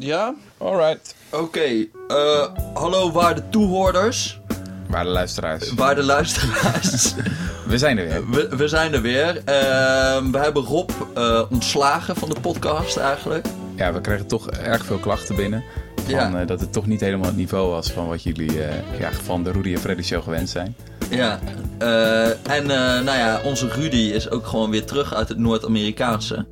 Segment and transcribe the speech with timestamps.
[0.00, 0.34] Ja?
[0.58, 1.14] Alright.
[1.30, 4.40] Oké, eh, hallo waarde toehoorders,
[4.88, 5.72] Waar de luisteraars.
[5.74, 7.14] waarde luisteraars.
[7.66, 8.30] We zijn er weer.
[8.30, 9.42] we, we zijn er weer.
[9.44, 13.46] Ehm, we hebben Rob eh, ontslagen van de podcast eigenlijk.
[13.76, 15.64] Ja, we kregen toch erg veel klachten binnen.
[15.96, 16.40] Van, Ja.
[16.40, 19.44] eh, dat het toch niet helemaal het niveau was van wat jullie eh, ja, van
[19.44, 20.76] de Rudy en Freddy show gewend zijn.
[21.10, 21.38] Ja,
[21.78, 26.46] eh, en eh, nou ja, onze Rudy is ook gewoon weer terug uit het Noord-Amerikaanse.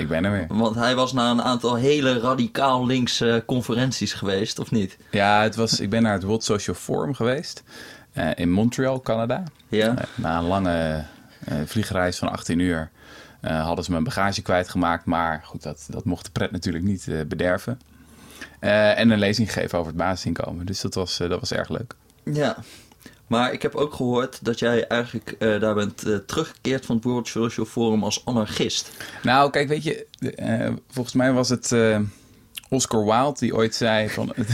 [0.00, 0.46] Ik ben er weer.
[0.48, 4.96] Want hij was naar een aantal hele radicaal linkse conferenties geweest, of niet?
[5.10, 7.62] Ja, het was, ik ben naar het World Social Forum geweest.
[8.12, 9.42] eh, in Montreal, Canada.
[9.68, 9.96] Ja.
[9.96, 11.04] Eh, na een lange
[11.44, 12.90] eh, vliegreis van 18 uur
[13.40, 15.04] eh, hadden ze mijn bagage kwijtgemaakt.
[15.04, 17.80] Maar goed, dat, dat mocht de pret natuurlijk niet eh, bederven.
[18.58, 20.66] Eh, en een lezing gegeven over het basisinkomen.
[20.66, 21.94] Dus dat was, eh, dat was erg leuk.
[22.24, 22.56] Ja.
[23.30, 27.04] Maar ik heb ook gehoord dat jij eigenlijk eh, daar bent eh, teruggekeerd van het
[27.04, 28.90] World Social Forum als anarchist.
[29.22, 30.06] Nou, kijk, weet je,
[30.36, 31.74] eh, volgens mij was het
[32.68, 34.48] Oscar Wilde die ooit zei van het,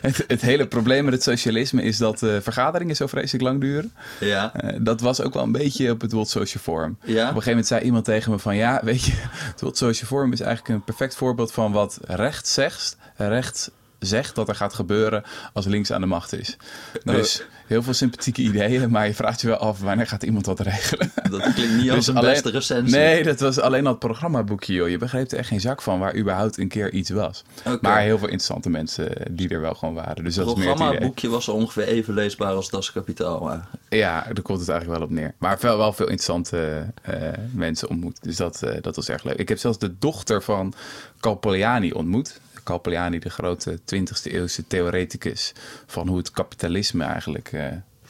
[0.00, 3.92] het, het hele probleem met het socialisme is dat vergaderingen zo vreselijk lang duren.
[4.20, 4.52] Ja.
[4.78, 6.98] Dat was ook wel een beetje op het World Social Forum.
[7.00, 7.08] Ja.
[7.08, 10.08] Op een gegeven moment zei iemand tegen me van ja, weet je, het World Social
[10.08, 14.74] Forum is eigenlijk een perfect voorbeeld van wat recht zegt, recht zegt dat er gaat
[14.74, 16.56] gebeuren als links aan de macht is.
[17.04, 20.60] Dus heel veel sympathieke ideeën, maar je vraagt je wel af wanneer gaat iemand dat
[20.60, 21.12] regelen.
[21.30, 22.96] Dat klinkt niet als Dus een alleen- beste recensie.
[22.96, 24.88] Nee, dat was alleen al het programmaboekje, joh.
[24.88, 27.44] Je begreep er echt geen zak van waar überhaupt een keer iets was.
[27.80, 30.24] Maar heel veel interessante mensen die er wel gewoon waren.
[30.24, 30.88] Dus dat Het is meer het idee.
[30.88, 33.40] programmaboekje was ongeveer even leesbaar als Das Kapitaal.
[33.40, 33.68] Maar...
[33.88, 35.34] Ja, daar komt het eigenlijk wel op neer.
[35.38, 37.14] Maar wel, wel veel interessante eh,
[37.52, 38.22] mensen ontmoet.
[38.22, 39.36] Dus dat, eh, dat was erg leuk.
[39.36, 40.74] Ik heb zelfs de dochter van
[41.20, 42.40] Calpoliani ontmoet.
[42.66, 45.52] Calpoliani, de grote 20e eeuwse theoreticus
[45.86, 47.66] van hoe het kapitalisme eigenlijk eh,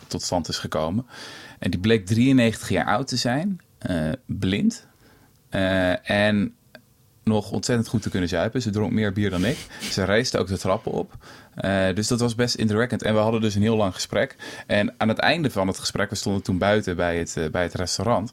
[0.06, 1.06] tot stand is gekomen.
[1.58, 4.86] En die bleek 93 jaar oud te zijn, eh, blind.
[5.48, 6.54] eh, en
[7.24, 8.62] nog ontzettend goed te kunnen zuipen.
[8.62, 9.56] Ze dronk meer bier dan ik.
[9.90, 11.12] Ze reisde ook de trappen op.
[11.94, 13.02] Dus dat was best indrukwekkend.
[13.02, 14.36] En we hadden dus een heel lang gesprek.
[14.66, 17.74] En aan het einde van het gesprek, we stonden toen buiten bij het, bij het
[17.74, 18.32] restaurant.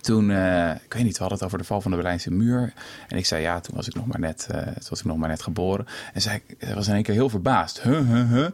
[0.00, 2.72] Toen, eh, ik weet niet, we hadden het over de val van de Berlijnse muur.
[3.08, 5.16] En ik zei, ja, toen was ik nog maar net, eh, toen was ik nog
[5.16, 5.86] maar net geboren.
[6.12, 6.42] En zij
[6.74, 7.82] was in één keer heel verbaasd.
[7.82, 8.46] Huh, huh, huh.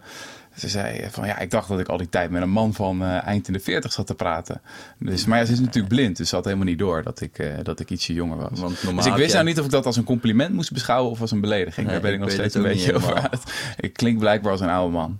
[0.57, 3.03] Ze zei van, ja, ik dacht dat ik al die tijd met een man van
[3.03, 4.61] eh, eind in de 40 zat te praten.
[4.99, 7.51] Dus, maar ja, ze is natuurlijk blind, dus ze had helemaal niet door dat ik,
[7.63, 8.61] dat ik ietsje jonger was.
[8.61, 11.11] Want normaal dus ik wist nou niet of ik dat als een compliment moest beschouwen
[11.11, 11.87] of als een belediging.
[11.87, 13.43] Nee, Daar ben ik ik nog steeds een beetje over uit.
[13.77, 15.19] Ik klink blijkbaar als een oude man.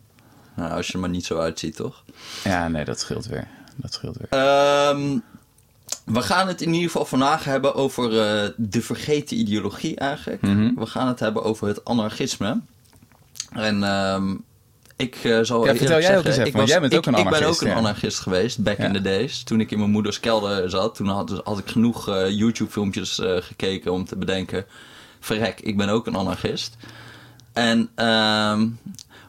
[0.57, 2.05] Nou, als je er maar niet zo uitziet, toch?
[2.45, 3.47] Ja, nee, dat scheelt weer.
[3.77, 4.41] Dat scheelt weer.
[4.41, 5.19] Ehm,
[6.05, 10.43] we gaan het in ieder geval vandaag hebben over eh, de vergeten ideologie eigenlijk.
[10.43, 10.75] Mhm.
[10.75, 12.61] We gaan het hebben over het anarchisme.
[13.53, 14.35] En ehm,
[14.97, 17.15] ik eh, zal Ja, vertel jij ook zeggen, even, ik jij bent ik, ook een
[17.15, 17.81] Ik ben anarchist, ook een ja.
[17.81, 18.85] anarchist geweest, back Ja.
[18.85, 19.43] in the days.
[19.43, 23.93] Toen ik in mijn moeders kelder zat, toen had, had ik genoeg eh, YouTube-filmpjes gekeken
[23.93, 24.67] om te bedenken...
[25.21, 26.77] Verrek, ik ben ook een anarchist.
[27.53, 28.69] En, ehm,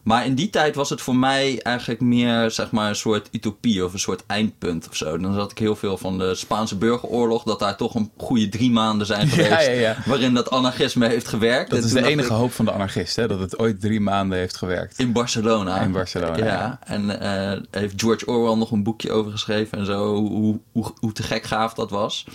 [0.08, 3.86] maar in die tijd was het voor mij eigenlijk meer zeg maar, een soort utopie
[3.86, 5.18] of een soort eindpunt of zo.
[5.18, 8.72] Dan zat ik heel veel van de Spaanse burgeroorlog, dat daar toch een goede drie
[8.72, 9.66] maanden zijn Ja, geweest.
[9.68, 9.96] ja, ja.
[10.06, 11.70] waarin dat anarchisme heeft gewerkt.
[11.70, 13.28] Dat En is de enige ik- hoop van de anarchist, hè?
[13.28, 15.00] dat het ooit drie maanden heeft gewerkt.
[15.00, 15.82] in Barcelona.
[15.82, 16.80] In Barcelona, Ja, ja.
[16.86, 21.12] en eh, heeft George Orwell nog een boekje over geschreven en zo, hoe, hoe, hoe
[21.12, 22.26] te gek gaaf dat was.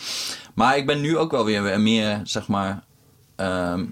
[0.54, 2.82] Maar ik ben nu ook wel weer meer, zeg maar,
[3.36, 3.84] ehm,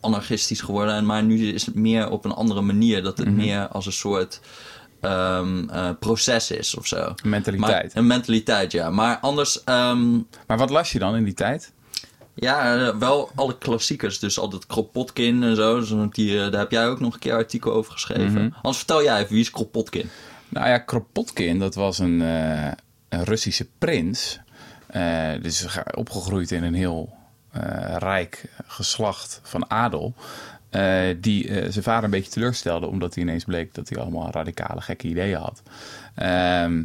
[0.00, 0.94] anarchistisch geworden.
[0.94, 3.36] En Maar nu is het meer op een andere manier, dat het Mhm.
[3.36, 4.40] meer als een soort
[5.00, 6.96] ehm, eh, proces is of zo.
[6.96, 7.82] Een mentaliteit.
[7.94, 8.90] Maar, een mentaliteit, ja.
[8.90, 10.12] Maar anders, ehm,
[10.46, 11.72] Maar wat las je dan in die tijd?
[12.34, 14.18] ja, eh, wel alle klassiekers.
[14.18, 15.78] Dus altijd Kropotkin en zo.
[15.80, 18.32] Dus die, eh, daar heb jij ook nog een keer artikel over geschreven.
[18.44, 18.48] Mhm.
[18.54, 20.10] Anders vertel jij even, wie is Kropotkin?
[20.48, 22.20] Nou ja, Kropotkin, dat was een,
[23.08, 24.38] een Russische prins.
[24.86, 27.12] Eh, dus ge- opgegroeid in een heel
[27.98, 30.14] rijk geslacht van adel.
[30.70, 34.30] eh, die eh, zijn vader een beetje teleurstelde, omdat hij ineens bleek dat hij allemaal
[34.30, 35.62] radicale, gekke ideeën had.
[36.14, 36.82] Ehm,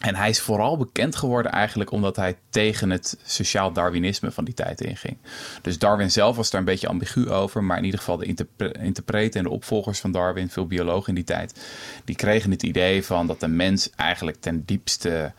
[0.00, 4.54] en hij is vooral bekend geworden eigenlijk omdat hij tegen het sociaal Darwinisme van die
[4.54, 5.16] tijd inging.
[5.62, 8.72] Dus Darwin zelf was daar een beetje ambigu over, maar in ieder geval de interpre-
[8.72, 11.66] interpreten en de opvolgers van Darwin, veel biologen in die tijd,
[12.04, 15.32] die kregen het idee van dat de mens eigenlijk ten diepste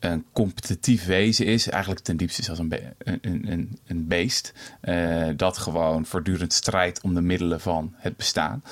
[0.00, 1.68] een competitief wezen is.
[1.68, 4.52] Eigenlijk ten diepste is als een, be- een, een, een beest.
[4.80, 8.62] eh, dat gewoon voortdurend strijdt om de middelen van het bestaan.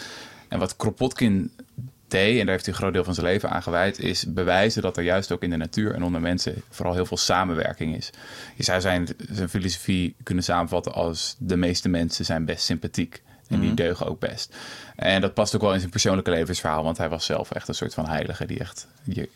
[0.48, 1.50] En wat Kropotkin
[2.08, 4.82] deed, en daar heeft hij een groot deel van zijn leven aan gewijd, is bewijzen
[4.82, 8.10] dat er juist ook in de natuur en onder mensen vooral heel veel samenwerking is.
[8.56, 13.22] Je zou zijn, zijn filosofie kunnen samenvatten als de meeste mensen zijn best sympathiek.
[13.48, 14.56] En die deugen ook best.
[14.96, 17.74] En dat past ook wel in zijn persoonlijke levensverhaal, want hij was zelf echt een
[17.74, 19.28] soort van heilige die echt, je,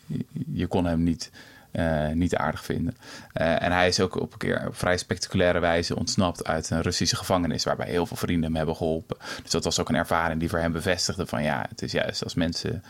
[0.53, 1.31] je kon hem niet
[1.73, 2.95] eh, niet aardig vinden.
[3.33, 6.81] Eh, en hij is ook op een keer op vrij spectaculaire wijze ontsnapt uit een
[6.81, 9.17] Russische gevangenis, waarbij heel veel vrienden hem hebben geholpen.
[9.41, 12.23] Dus dat was ook een ervaring die voor hem bevestigde van ja, het is juist
[12.23, 12.83] als mensen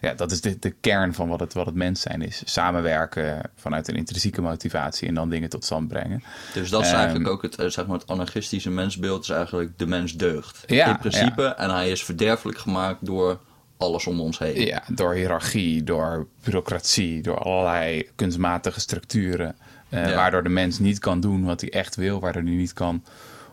[0.00, 2.42] ja, dat is de, de kern van wat het, wat het mens zijn is.
[2.44, 6.22] Samenwerken vanuit een intrinsieke motivatie en dan dingen tot stand brengen.
[6.54, 9.78] Dus dat is Ehm, eigenlijk ook het, eh, zeg maar, het anarchistische mensbeeld, is eigenlijk
[9.78, 10.62] de mens deugt.
[10.66, 13.38] Ja, In principe, en hij is verderfelijk gemaakt door
[13.80, 14.60] alles om ons heen.
[14.66, 19.56] Ja, door hiërarchie, door bureaucratie, door allerlei kunstmatige structuren.
[19.88, 20.14] eh, Ja.
[20.14, 23.04] Waardoor de mens niet kan doen wat hij echt wil, waardoor hij niet kan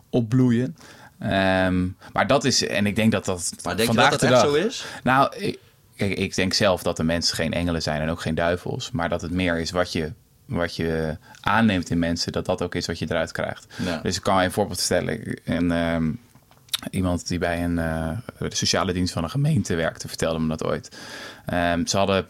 [0.10, 0.76] opbloeien.
[1.20, 3.52] Ehm, maar dat is, en ik denk dat dat.
[3.64, 4.86] Maar denk je vandaag dat dat de echt dag- zo is?
[5.04, 5.60] Nou, ik,
[5.96, 8.92] kijk, ik denk zelf dat de mensen geen engelen zijn en ook geen duivels.
[8.92, 10.12] Maar dat het meer is wat je,
[10.46, 13.66] wat je aanneemt in mensen, dat dat ook is wat je eruit krijgt.
[13.86, 13.98] Ja.
[14.04, 15.40] Dus ik kan een voorbeeld stellen.
[15.44, 16.12] En, ehm,
[16.92, 20.64] iemand die bij een, eh, de sociale dienst van een gemeente werkte, vertelde me dat
[20.64, 20.98] ooit.
[21.46, 22.28] Ehm, ze hadden.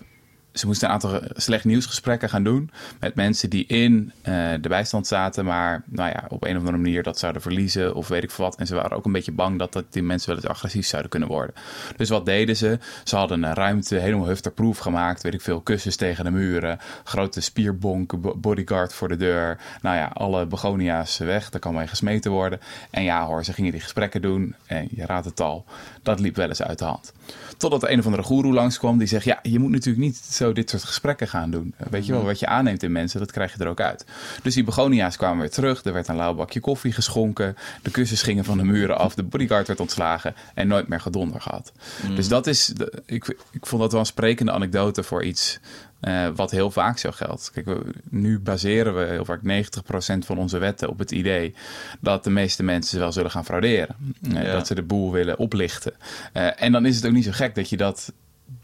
[0.57, 2.69] Ze moesten een aantal slecht nieuwsgesprekken gaan doen
[2.99, 6.77] met mensen die in eh, de bijstand zaten, maar nou ja, op een of andere
[6.77, 8.55] manier dat zouden verliezen of weet ik veel wat.
[8.55, 11.11] En ze waren ook een beetje bang dat, dat die mensen wel eens agressief zouden
[11.11, 11.55] kunnen worden.
[11.95, 12.79] Dus wat deden ze?
[13.03, 17.41] Ze hadden een ruimte helemaal hufterproof gemaakt, weet ik veel, kussens tegen de muren, grote
[17.41, 19.57] spierbonk, bo- bodyguard voor de deur.
[19.81, 22.59] Nou ja, alle begonia's weg, daar kan mee gesmeten worden.
[22.89, 25.65] En ja hoor, ze gingen die gesprekken doen en je raadt het al,
[26.03, 27.13] dat liep wel eens uit de hand.
[27.57, 30.69] Totdat een of andere goeroe langskwam die zegt, ja, je moet natuurlijk niet zo dit
[30.69, 31.73] soort gesprekken gaan doen.
[31.89, 34.05] Weet je wel, wat je aanneemt in mensen, dat krijg je er ook uit.
[34.43, 38.21] Dus die begonia's kwamen weer terug, er werd een lauw bakje koffie geschonken, de kussens
[38.21, 41.71] gingen van de muren af, de bodyguard werd ontslagen en nooit meer gedonder gehad.
[42.15, 45.59] Dus dat is, de- ik, ik vond dat wel een sprekende anekdote voor iets
[45.99, 47.51] eh, wat heel vaak zo geldt.
[47.53, 51.55] Kijk, we, nu baseren we heel vaak 90% van onze wetten op het idee
[51.99, 53.95] dat de meeste mensen wel zullen gaan frauderen.
[54.23, 54.51] Eh, Ja.
[54.51, 55.93] Dat ze de boel willen oplichten.
[56.33, 58.13] Eh, en dan is het ook niet zo gek dat je dat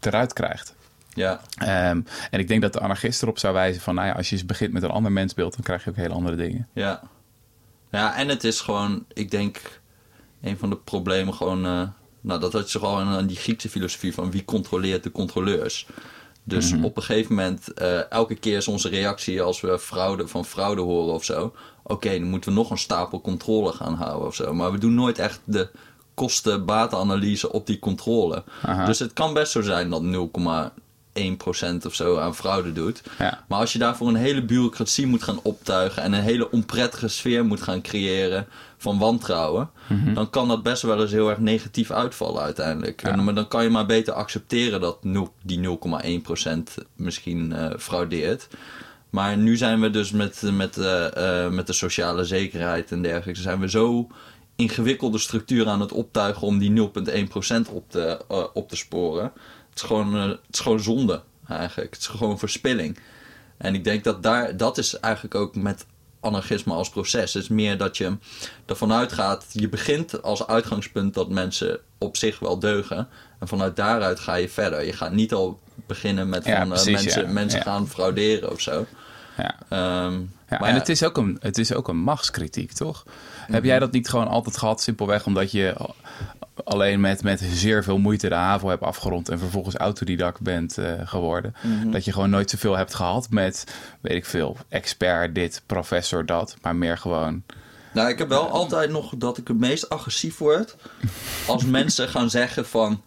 [0.00, 0.74] eruit krijgt.
[1.14, 2.00] Ja, Ehm,
[2.30, 4.46] en ik denk dat de anarchist erop zou wijzen van, nou ja, als je eens
[4.46, 6.68] begint met een ander mensbeeld, dan krijg je ook hele andere dingen.
[6.72, 7.02] ja.
[7.90, 9.80] Ja, en het is gewoon, ik denk,
[10.42, 11.66] een van de problemen gewoon...
[11.66, 11.82] eh,
[12.20, 15.86] nou, dat had je al aan die Griekse filosofie van wie controleert de controleurs.
[16.44, 20.44] Dus op een gegeven moment, eh, elke keer is onze reactie als we fraude, van
[20.44, 21.54] fraude horen of zo.
[21.82, 24.54] Oké, dan moeten we nog een stapel controle gaan houden of zo.
[24.54, 25.68] Maar we doen nooit echt de
[26.14, 28.44] kosten-batenanalyse op die controle.
[28.62, 28.84] Aha.
[28.84, 30.02] Dus het kan best zo zijn dat
[31.18, 33.02] 0,1% of zo aan fraude doet.
[33.18, 33.44] Ja.
[33.48, 37.44] Maar als je daarvoor een hele bureaucratie moet gaan optuigen en een hele onprettige sfeer
[37.44, 38.46] moet gaan creëren
[38.78, 40.14] van wantrouwen, Mhm.
[40.14, 43.02] dan kan dat best wel eens heel erg negatief uitvallen uiteindelijk.
[43.02, 44.98] En, maar dan kan je maar beter accepteren dat
[45.42, 48.48] die 0,1% misschien eh, fraudeert.
[49.10, 53.40] Maar nu zijn we dus met, met, eh, eh, met de sociale zekerheid en dergelijke,
[53.40, 54.08] zijn we zo
[54.56, 58.18] ingewikkelde structuur aan het optuigen om die 0,1% op te,
[58.54, 59.32] op te sporen.
[59.74, 61.90] Het is, gewoon, eh, het is gewoon zonde eigenlijk.
[61.90, 62.98] Het is gewoon verspilling.
[63.56, 65.86] En ik denk dat daar, dat is eigenlijk ook met
[66.20, 67.32] anarchisme als proces.
[67.34, 68.16] Het is meer dat je
[68.66, 73.08] ervan uitgaat, je begint als uitgangspunt dat mensen op zich wel deugen.
[73.40, 74.84] En vanuit daaruit ga je verder.
[74.84, 77.32] Je gaat niet al beginnen met Ja, van eh, mensen, ja.
[77.32, 77.64] mensen Ja.
[77.64, 78.86] gaan frauderen of zo.
[79.36, 79.54] Ja.
[79.68, 83.04] Ehm, Ja, maar en ja, het is, ook een, het is ook een machtskritiek, toch?
[83.36, 85.74] Heb jij dat niet gewoon altijd gehad, simpelweg omdat je
[86.64, 90.92] alleen met, met zeer veel moeite de HAVO hebt afgerond en vervolgens autodidact bent eh,
[91.04, 91.54] geworden?
[91.86, 93.64] Dat je gewoon nooit zoveel hebt gehad met,
[94.00, 97.42] weet ik veel, expert dit, professor dat, maar meer gewoon...
[97.92, 100.76] Nou, ik heb wel altijd nog dat ik het meest agressief word
[101.46, 103.02] als mensen gaan zeggen van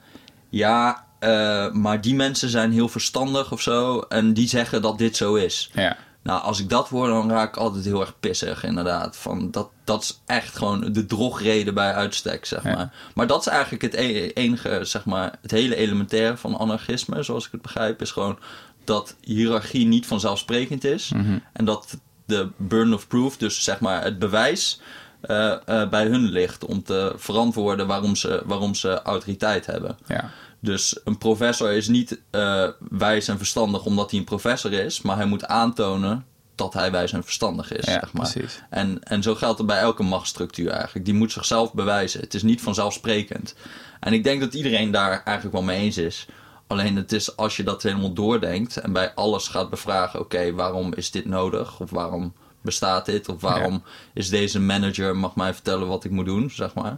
[0.50, 5.16] ja, eh, maar die mensen zijn heel verstandig of zo en die zeggen dat dit
[5.16, 5.70] zo is.
[5.74, 9.18] Ja, Nou, als ik dat hoor, dan raak ik altijd heel erg pissig, inderdaad.
[9.18, 12.76] Van dat, dat is echt gewoon de drogreden bij uitstek, zeg Ja.
[12.76, 12.94] maar.
[13.14, 17.46] Maar dat is eigenlijk het e- enige, zeg maar, het hele elementaire van anarchisme, zoals
[17.46, 18.40] ik het begrijp, is gewoon
[18.84, 21.12] dat hiërarchie niet vanzelfsprekend is.
[21.54, 24.82] En dat de burden of proof, dus zeg maar het bewijs,
[25.22, 29.98] eh, eh, bij hun ligt om te verantwoorden waarom ze, waarom ze autoriteit hebben.
[30.08, 30.30] ja,
[30.60, 35.16] Dus een professor is niet eh, wijs en verstandig omdat hij een professor is, maar
[35.16, 37.86] hij moet aantonen dat hij wijs en verstandig is.
[37.86, 38.32] Ja, zeg maar.
[38.32, 38.62] precies.
[38.70, 41.06] En, en zo geldt het bij elke machtsstructuur eigenlijk.
[41.06, 42.20] Die moet zichzelf bewijzen.
[42.20, 43.56] Het is niet vanzelfsprekend.
[44.00, 46.26] En ik denk dat iedereen daar eigenlijk wel mee eens is.
[46.68, 50.94] Alleen het is als je dat helemaal doordenkt en bij alles gaat bevragen: oké, waarom
[50.94, 51.80] is dit nodig?
[51.80, 53.30] Of waarom bestaat dit?
[53.30, 53.84] Of waarom
[54.14, 56.98] is deze manager mag mij vertellen wat ik moet doen, zeg maar.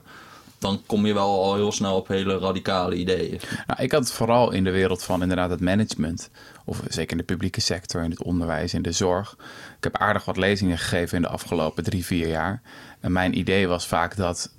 [0.60, 3.40] Dan kom je wel al heel snel op hele radicale ideeën.
[3.68, 6.30] Nou, ik had het vooral in de wereld van inderdaad het management.
[6.66, 9.36] Of zeker in de publieke sector, in het onderwijs, in de zorg.
[9.78, 12.62] Ik heb aardig wat lezingen gegeven in de afgelopen drie, vier jaar.
[13.00, 14.52] En mijn idee was vaak dat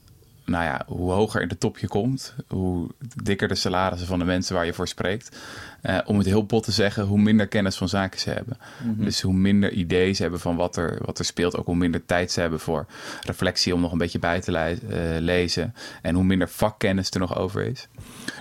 [0.51, 2.89] nou ja, hoe hoger in de top je komt, hoe
[3.23, 5.39] dikker de salarissen van de mensen waar je voor spreekt.
[5.83, 8.59] Uh, om het heel bot te zeggen, hoe minder kennis van zaken ze hebben.
[8.85, 9.05] Mhm.
[9.05, 11.57] Dus hoe minder ideeën ze hebben van wat er, wat er speelt.
[11.57, 12.87] Ook hoe minder tijd ze hebben voor
[13.23, 15.75] reflectie om nog een beetje bij te le uh, lezen.
[16.03, 17.89] En hoe minder vakkennis er nog over is.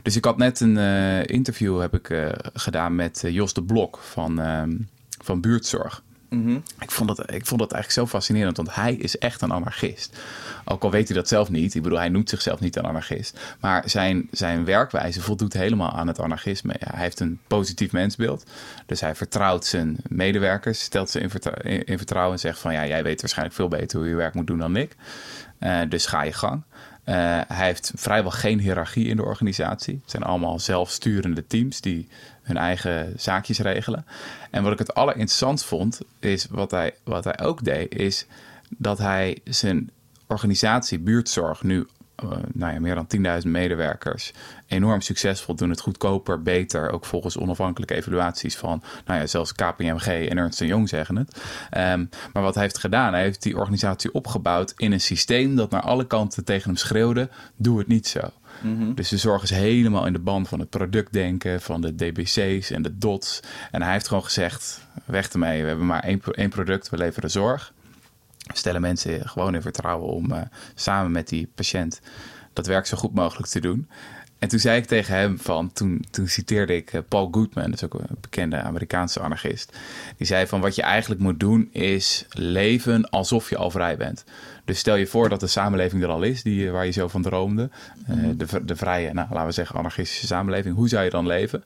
[0.04, 4.39] Dus ik had net een uh, interview heb ik, gedaan met Jos de Blok van,
[4.39, 4.75] ehm,
[5.22, 6.04] van Buurtzorg.
[6.29, 6.63] -hmm.
[6.79, 10.17] ik, vond dat, ik vond dat eigenlijk zo fascinerend, want hij is echt een anarchist.
[10.65, 11.75] Ook al weet hij dat zelf niet.
[11.75, 13.39] Ik bedoel, hij noemt zichzelf niet een anarchist.
[13.59, 16.75] Maar zijn, zijn werkwijze voldoet helemaal aan het anarchisme.
[16.79, 18.43] Hij heeft een positief mensbeeld.
[18.86, 21.29] Dus hij vertrouwt zijn medewerkers, stelt ze in,
[21.98, 22.74] vertrouwen, en zegt van...
[22.74, 24.95] ja, jij weet waarschijnlijk veel beter hoe je werk moet doen dan ik.
[25.59, 26.63] Uh, dus ga je gang.
[27.10, 27.16] Uh,
[27.48, 30.00] hij heeft vrijwel geen hiërarchie in de organisatie.
[30.01, 32.08] Het zijn allemaal zelfsturende teams die
[32.42, 34.06] hun eigen zaakjes regelen.
[34.51, 38.25] En wat ik het allerinteressantst vond, is wat hij, wat hij ook deed, is
[38.70, 39.89] dat hij zijn
[40.28, 41.88] organisatie buurtzorg nu
[42.53, 43.07] nou ja, meer dan
[43.43, 44.33] 10.000 medewerkers.
[44.67, 46.91] Enorm succesvol, doen het goedkoper, beter.
[46.91, 51.41] Ook volgens onafhankelijke evaluaties van, nou ja, zelfs KPMG en Ernst Young zeggen het.
[51.77, 55.69] Um, maar wat hij heeft gedaan, hij heeft die organisatie opgebouwd in een systeem dat
[55.69, 58.19] naar alle kanten tegen hem schreeuwde: doe het niet zo.
[58.61, 58.95] Mm -hmm.
[58.95, 62.81] Dus de zorg is helemaal in de band van het productdenken, van de DBC's en
[62.81, 63.39] de DOTS.
[63.71, 67.31] En hij heeft gewoon gezegd: weg ermee, we hebben maar één, één product, we leveren
[67.31, 67.73] zorg.
[68.53, 70.41] Stellen mensen gewoon in vertrouwen om uh,
[70.75, 72.01] samen met die patiënt
[72.53, 73.88] dat werk zo goed mogelijk te doen.
[74.39, 77.74] En toen zei ik tegen hem van, toen, toen citeerde ik uh, Paul Goodman, dat
[77.74, 79.77] is ook een bekende Amerikaanse anarchist.
[80.18, 84.24] Die zei van wat je eigenlijk moet doen is leven alsof je al vrij bent.
[84.65, 87.22] Dus stel je voor dat de samenleving er al is, die, waar je zo van
[87.22, 87.70] droomde.
[88.10, 90.75] Uh, de, de vrije, nou, laten we zeggen anarchistische samenleving.
[90.75, 91.63] Hoe zou je dan leven?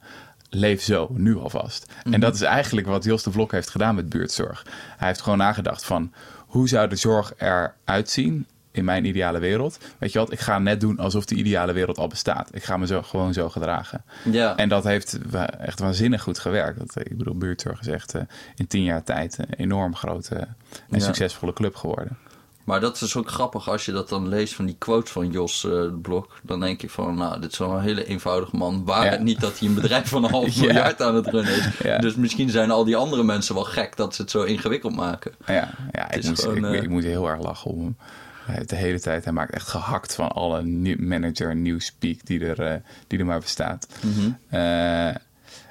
[0.53, 1.85] Leef zo, nu alvast.
[1.87, 2.13] Mm -hmm.
[2.13, 4.65] En dat is eigenlijk wat Jos de Vlok heeft gedaan met buurtzorg.
[4.97, 9.77] Hij heeft gewoon nagedacht van, hoe zou de zorg eruit zien in mijn ideale wereld?
[9.97, 12.49] Weet je wat, ik ga net doen alsof die ideale wereld al bestaat.
[12.51, 14.03] Ik ga me zo, gewoon zo gedragen.
[14.31, 14.55] Ja.
[14.55, 15.17] En dat heeft
[15.59, 16.79] echt waanzinnig goed gewerkt.
[16.79, 18.21] Dat, ik bedoel, buurtzorg is echt uh,
[18.55, 20.47] in tien jaar tijd een enorm grote en
[20.89, 20.99] Ja.
[20.99, 22.17] succesvolle club geworden.
[22.63, 25.63] Maar dat is ook grappig als je dat dan leest van die quotes van Jos
[25.63, 26.39] uh, Blok.
[26.43, 28.85] Dan denk je van, nou, dit is wel een hele eenvoudige man.
[28.85, 29.11] Waar Ja.
[29.11, 30.61] het niet dat hij een bedrijf van een half Ja.
[30.61, 31.67] miljard aan het runnen is.
[31.83, 31.97] Ja.
[31.97, 35.31] Dus misschien zijn al die andere mensen wel gek dat ze het zo ingewikkeld maken.
[35.45, 37.97] Ja, ja ik, is moest, gewoon, ik, eh, ik moet heel erg lachen om hem.
[38.45, 40.63] Hij de hele tijd, hij maakt echt gehakt van alle
[40.97, 42.75] manager nieuwspeak die er, eh,
[43.07, 43.87] die er maar bestaat.
[44.01, 44.31] Mhm.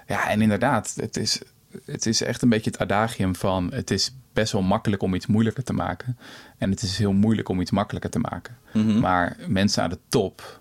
[0.06, 1.40] Ja, en inderdaad, het is,
[1.84, 3.70] het is echt een beetje het adagium van...
[3.74, 6.18] het is best wel makkelijk om iets moeilijker te maken.
[6.58, 8.56] En het is heel moeilijk om iets makkelijker te maken.
[8.72, 9.00] Mhm.
[9.00, 10.60] Maar mensen aan de top,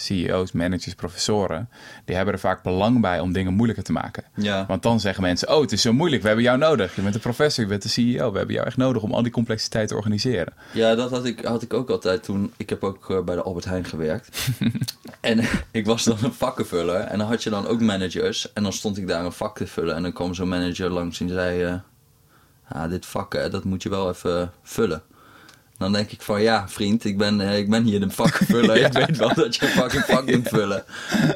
[0.00, 1.68] CEO's, managers, professoren...
[2.04, 4.24] die hebben er vaak belang bij om dingen moeilijker te maken.
[4.34, 4.66] Ja.
[4.66, 6.96] Want dan zeggen mensen, oh, het is zo moeilijk, we hebben jou nodig.
[6.96, 9.02] Je bent de professor, je bent de CEO, we hebben jou echt nodig...
[9.02, 10.52] om al die complexiteit te organiseren.
[10.72, 12.52] Ja, dat had ik, had ik ook altijd toen.
[12.56, 14.48] Ik heb ook eh, bij de Albert Heijn gewerkt.
[15.20, 17.00] en ik was dan een vakkenvuller.
[17.00, 18.52] En dan had je dan ook managers.
[18.52, 19.94] En dan stond ik daar een vak te vullen.
[19.94, 21.80] En dan kwam zo'n manager langs en zei...
[22.72, 25.02] ah, dit vak, dat moet je wel even vullen.
[25.78, 28.78] Dan denk ik van ja, vriend, ik ben, eh, ik ben hier een vakkenvuller.
[28.80, 28.86] Ja.
[28.86, 30.84] Ik weet wel dat je een fucking vak moet vullen.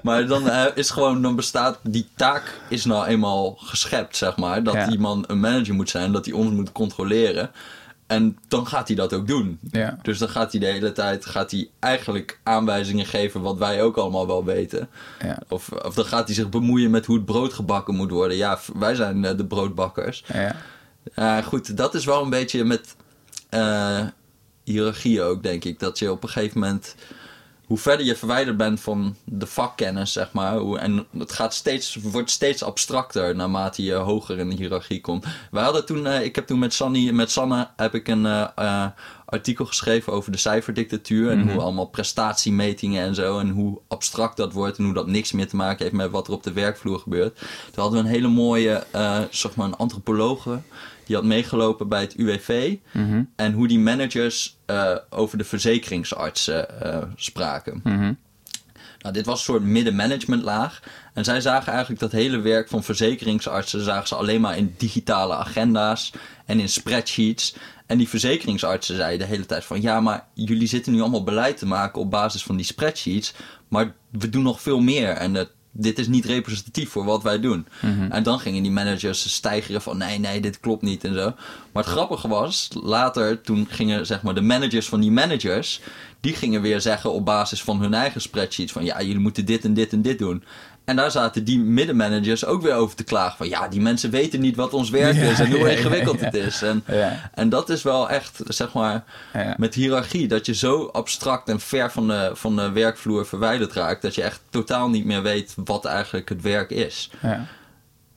[0.03, 4.63] Maar dan eh, is gewoon, dan bestaat die taak is nou eenmaal geschept, zeg maar.
[4.63, 4.87] Dat Ja.
[4.87, 7.51] die man een manager moet zijn, dat hij ons moet controleren.
[8.07, 9.59] En dan gaat hij dat ook doen.
[9.71, 9.99] Ja.
[10.03, 13.97] Dus dan gaat hij de hele tijd gaat hij eigenlijk aanwijzingen geven wat wij ook
[13.97, 14.89] allemaal wel weten.
[15.23, 15.39] Ja.
[15.49, 18.37] Of, of dan gaat hij zich bemoeien met hoe het brood gebakken moet worden.
[18.37, 20.25] Ja, wij zijn eh, de broodbakkers.
[20.33, 20.57] Ja.
[21.15, 22.97] Ja, goed, dat is wel een beetje met
[23.49, 24.07] eh
[24.65, 25.79] hiërarchie ook, denk ik.
[25.79, 26.95] Dat je op een gegeven moment,
[27.65, 30.57] hoe verder je verwijderd bent van de vakkennis, zeg maar.
[30.57, 35.27] Hoe, en het gaat steeds, wordt steeds abstracter naarmate je hoger in de hiërarchie komt.
[35.51, 38.49] We hadden toen, eh, ik heb toen met, Sanny, met Sanne heb ik een eh,
[38.55, 38.87] eh,
[39.25, 41.31] artikel geschreven over de cijferdictatuur.
[41.31, 43.39] En hoe allemaal prestatiemetingen en zo.
[43.39, 44.79] En hoe abstract dat wordt.
[44.79, 47.37] En hoe dat niks meer te maken heeft met wat er op de werkvloer gebeurt.
[47.37, 50.61] Toen hadden we een hele mooie, eh zeg maar een antropologe.
[51.07, 52.77] Die had meegelopen bij het UWV.
[52.93, 53.23] Mhm.
[53.37, 57.81] En hoe die managers eh, over de verzekeringsartsen eh, spraken.
[57.85, 58.13] Mhm.
[59.05, 60.83] Nou, dit was een soort middenmanagementlaag.
[61.15, 63.85] En zij zagen eigenlijk dat hele werk van verzekeringsartsen...
[63.85, 66.13] zagen ze alleen maar in digitale agenda's
[66.47, 67.57] en in spreadsheets.
[67.87, 69.81] En die verzekeringsartsen zeiden de hele tijd van...
[69.81, 73.35] ja, maar jullie zitten nu allemaal beleid te maken op basis van die spreadsheets...
[73.69, 77.41] maar we doen nog veel meer en het, dit is niet representatief voor wat wij
[77.41, 77.67] doen.
[78.11, 79.97] En dan gingen die managers stijgeren van...
[79.99, 81.35] nee, nee, dit klopt niet en zo.
[81.73, 85.81] Maar het grappige was, later toen gingen zeg maar de managers van die managers...
[86.21, 88.85] die gingen weer zeggen op basis van hun eigen spreadsheets van...
[88.85, 90.45] ja, jullie moeten dit en dit en dit doen.
[90.85, 93.37] En daar zaten die middenmanagers ook weer over te klagen.
[93.37, 96.63] Van ja, die mensen weten niet wat ons werk is en hoe ingewikkeld het is.
[96.63, 96.85] En,
[97.35, 99.05] en dat is wel echt, zeg maar,
[99.57, 100.29] met hiërarchie.
[100.29, 104.03] Dat je zo abstract en ver van de, van de werkvloer verwijderd raakt.
[104.03, 107.11] Dat je echt totaal niet meer weet wat eigenlijk het werk is.
[107.23, 107.47] Ja.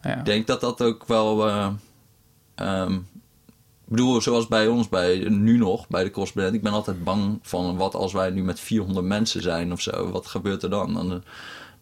[0.01, 0.17] Ja.
[0.17, 1.47] Ik denk dat dat ook wel.
[1.47, 1.67] eh,
[2.55, 2.93] ehm,
[3.87, 6.55] ik bedoel, zoals bij ons, bij, nu nog, bij de correspondent.
[6.55, 10.11] Ik ben altijd bang van wat als wij nu met 400 mensen zijn of zo.
[10.11, 10.93] Wat gebeurt er dan?
[10.93, 11.23] Dan,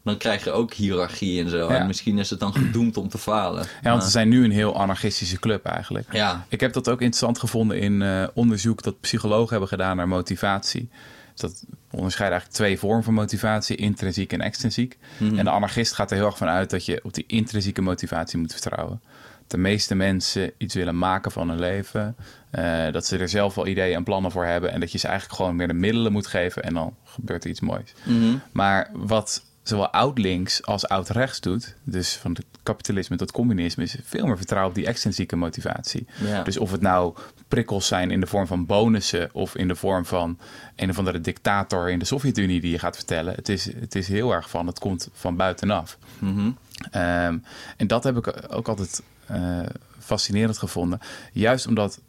[0.05, 1.57] dan krijg je ook hiërarchie en zo.
[1.57, 1.79] Ja.
[1.79, 3.65] En misschien is het dan gedoemd om te falen.
[3.81, 6.07] Ja, want we zijn nu een heel anarchistische club eigenlijk.
[6.13, 10.07] Ja, Ik heb dat ook interessant gevonden in eh, onderzoek dat psychologen hebben gedaan naar
[10.07, 10.89] motivatie.
[11.31, 14.97] Dus dat onderscheidt eigenlijk twee vormen van motivatie, intrinsiek en extrinsiek.
[15.17, 15.37] Mhm.
[15.37, 18.39] En de anarchist gaat er heel erg van uit dat je op die intrinsieke motivatie
[18.39, 19.01] moet vertrouwen.
[19.47, 22.15] De meeste mensen iets willen maken van hun leven.
[22.51, 24.71] eh, dat ze er zelf wel ideeën en plannen voor hebben.
[24.71, 26.63] En dat je ze eigenlijk gewoon meer de middelen moet geven.
[26.63, 27.93] En dan gebeurt er iets moois.
[28.03, 28.35] Mhm.
[28.51, 34.25] Maar wat zowel oud-links als oud-rechts doet, dus van het kapitalisme tot communisme, is veel
[34.25, 36.07] meer vertrouwen op die extrinsieke motivatie.
[36.23, 36.43] Ja.
[36.43, 37.15] Dus of het nou
[37.47, 40.37] prikkels zijn in de vorm van bonussen of in de vorm van
[40.75, 43.35] een of andere dictator in de Sovjet-Unie die je gaat vertellen.
[43.35, 45.97] Het is, het is heel erg van, het komt van buitenaf.
[46.19, 46.51] Mhm.
[46.91, 47.37] Ehm,
[47.77, 49.59] en dat heb ik ook altijd eh,
[49.99, 50.99] fascinerend gevonden.
[51.31, 51.99] Juist omdat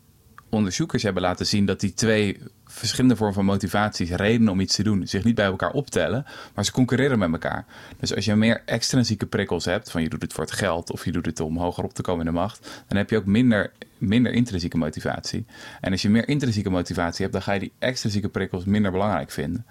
[0.49, 4.83] onderzoekers hebben laten zien dat die twee verschillende vormen van motivaties, redenen om iets te
[4.83, 7.65] doen, zich niet bij elkaar optellen, maar ze concurreren met elkaar.
[7.99, 11.05] Dus als je meer extrinsieke prikkels hebt, van je doet het voor het geld of
[11.05, 13.27] je doet het om hoger op te komen in de macht, dan heb je ook
[13.27, 15.47] minder, minder intrinsieke motivatie.
[15.81, 19.31] En als je meer intrinsieke motivatie hebt, dan ga je die extrinsieke prikkels minder belangrijk
[19.31, 19.67] vinden.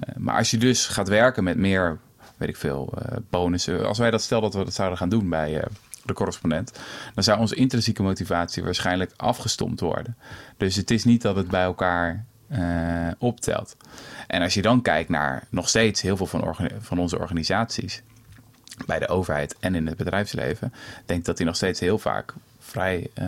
[0.00, 1.98] Eh, maar als je dus gaat werken met meer,
[2.36, 5.28] weet ik veel, eh, bonussen, als wij dat stel dat we dat zouden gaan doen
[5.28, 5.66] bij eh,
[6.04, 6.72] de correspondent,
[7.14, 10.16] dan zou onze intrinsieke motivatie waarschijnlijk afgestompt worden.
[10.56, 13.76] Dus het is niet dat het bij elkaar eh, optelt.
[14.26, 18.02] En als je dan kijkt naar nog steeds heel veel van, van onze organisaties,
[18.86, 20.72] bij de overheid en in het bedrijfsleven,
[21.06, 23.26] denk dat die nog steeds heel vaak vrij eh,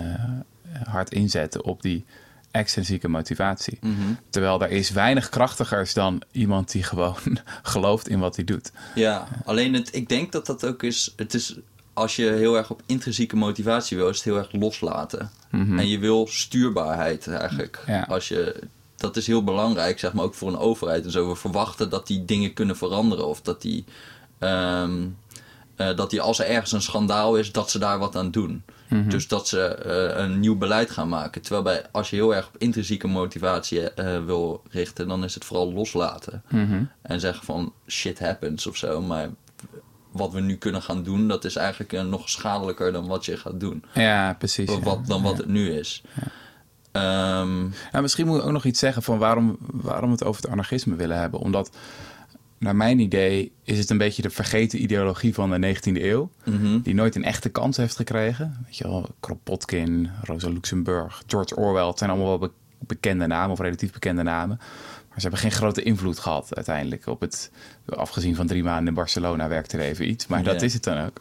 [0.85, 2.05] hard inzetten op die
[2.51, 3.79] extrinsieke motivatie.
[3.81, 4.13] Mhm.
[4.31, 7.19] Terwijl er is weinig krachtigers dan iemand die gewoon
[7.63, 8.73] gelooft in wat hij doet.
[8.95, 11.13] Ja, alleen het, ik denk dat dat ook is.
[11.17, 11.59] Het is
[11.93, 15.31] als je heel erg op intrinsieke motivatie wil, is het heel erg loslaten.
[15.51, 17.79] En je wil stuurbaarheid eigenlijk.
[17.83, 17.93] Mhm.
[17.93, 18.03] Ja.
[18.09, 18.61] Als je,
[18.97, 21.29] dat is heel belangrijk, zeg maar ook voor een overheid en zo.
[21.29, 23.85] We verwachten dat die dingen kunnen veranderen of dat die.
[24.39, 25.07] ehm,
[25.77, 28.63] eh, dat die als er ergens een schandaal is, dat ze daar wat aan doen.
[28.89, 29.09] Mhm.
[29.09, 31.43] Dus dat ze eh, een nieuw beleid gaan maken.
[31.43, 35.45] Terwijl bij, als je heel erg op intrinsieke motivatie eh, wil richten, dan is het
[35.45, 36.43] vooral loslaten.
[36.49, 36.85] Mhm.
[37.03, 39.01] En zeggen van shit happens of zo.
[39.01, 39.29] Maar
[40.13, 43.37] wat we nu kunnen gaan doen, dat is eigenlijk eh, nog schadelijker dan wat je
[43.37, 43.85] gaat doen.
[43.95, 44.69] Ja, precies.
[44.71, 44.83] Of ja.
[44.85, 46.03] wat, dan wat het nu is.
[46.93, 50.43] Ehm, Nou, misschien moet ik ook nog iets zeggen van waarom, waarom we het over
[50.43, 51.41] het anarchisme willen hebben.
[51.41, 51.71] Omdat,
[52.59, 56.31] naar mijn idee, is het een beetje de vergeten ideologie van de 19e eeuw.
[56.45, 56.81] mhm.
[56.81, 58.57] Die nooit een echte kans heeft gekregen.
[58.65, 61.87] Weet je wel, Kropotkin, Rosa Luxemburg, George Orwell.
[61.87, 64.61] Het zijn allemaal wel be- bekende namen of relatief bekende namen.
[65.13, 67.07] Maar ze hebben geen grote invloed gehad uiteindelijk.
[67.07, 67.51] Op het,
[67.87, 70.27] afgezien van drie maanden in Barcelona werkte er even iets.
[70.27, 71.21] Maar dat is het dan ook.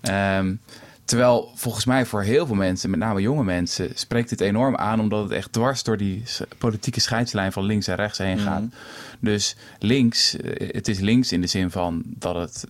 [0.00, 0.54] Ehm,
[1.12, 5.00] terwijl volgens mij voor heel veel mensen, met name jonge mensen, spreekt dit enorm aan.
[5.00, 6.22] Omdat het echt dwars door die
[6.58, 8.62] politieke scheidslijn van links en rechts heen gaat.
[9.20, 12.66] Dus links, eh, het is links in de zin van dat het,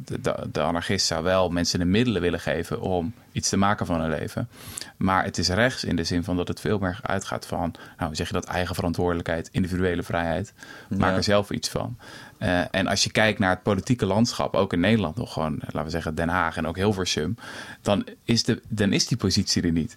[0.52, 4.10] de, anarchist zou wel mensen de middelen willen geven om iets te maken van hun
[4.10, 4.48] leven.
[4.96, 8.14] Maar het is rechts in de zin van dat het veel meer uitgaat van, nou
[8.14, 10.52] zeg je dat, eigen verantwoordelijkheid, individuele vrijheid.
[10.88, 11.16] Maak Ja.
[11.16, 11.96] er zelf iets van.
[12.42, 15.84] Eh, en als je kijkt naar het politieke landschap, ook in Nederland nog gewoon, laten
[15.84, 17.36] we zeggen Den Haag en ook Hilversum,
[17.82, 19.96] dan is, de, dan is die positie er niet.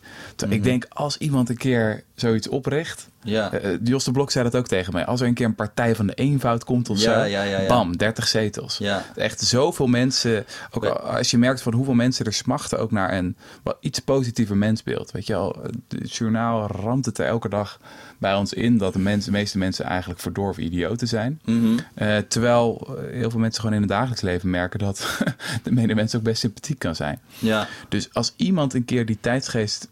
[0.50, 3.52] Ik denk, als iemand een keer zoiets opricht, ja.
[3.52, 5.06] eh, Jos de Blok zei dat ook tegen mij.
[5.06, 7.98] Als er een keer een partij van de eenvoud komt of Ja, zo, ja, bam,
[7.98, 8.82] 30 zetels.
[9.16, 13.38] Echt zoveel mensen, ook als je merkt van hoeveel mensen er smachten ook naar een
[13.64, 15.12] wat iets positiever mensbeeld.
[15.12, 17.80] Weet je wel, het journaal ramt het er elke dag
[18.18, 21.42] bij ons in dat de, mensen, de meeste mensen eigenlijk verdorven idioten zijn.
[21.46, 21.78] Mhm.
[21.94, 25.18] Eh, terwijl eh, heel veel mensen gewoon in het dagelijks leven merken dat
[25.64, 27.20] de medemens ook best sympathiek kan zijn.
[27.40, 27.68] ja.
[27.90, 29.88] Dus als iemand een keer die tijdsgeest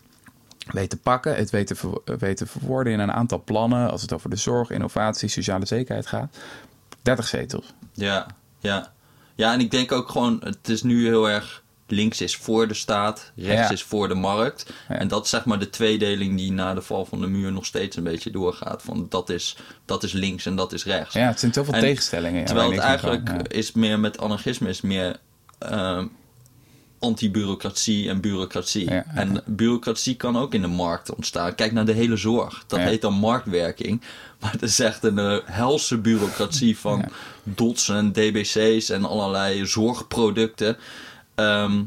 [0.72, 4.02] weet te pakken, het weet te, ver- weet te verwoorden in een aantal plannen, als
[4.02, 6.38] het over de zorg, innovatie, sociale zekerheid gaat,
[7.02, 7.74] 30 zetels.
[7.94, 8.28] Ja,
[8.60, 8.92] ja.
[9.36, 12.74] Ja, en ik denk ook gewoon, het is nu heel erg links is voor de
[12.74, 13.72] staat, rechts Ja.
[13.72, 14.74] is voor de markt.
[14.90, 14.96] Ja.
[15.00, 17.66] En dat is zeg maar de tweedeling die na de val van de muur nog
[17.66, 18.82] steeds een beetje doorgaat.
[18.82, 21.14] Van dat is, dat is links en dat is rechts.
[21.14, 22.40] Ja, het zijn zoveel En tegenstellingen.
[22.40, 25.18] ja, Terwijl het eigenlijk is meer met anarchisme is meer
[25.60, 26.06] ehm,
[27.04, 28.86] anti-bureaucratie en bureaucratie.
[28.90, 29.06] Ja, ja.
[29.16, 31.56] En bureaucratie kan ook in de markt ontstaan.
[31.56, 32.64] Kijk naar de hele zorg.
[32.68, 32.86] Dat Ja.
[32.86, 34.02] heet dan marktwerking.
[34.40, 37.06] Maar het is echt een eh, helse bureaucratie van
[37.44, 40.78] dots en dbc's en allerlei zorgproducten.
[41.36, 41.82] Ehm,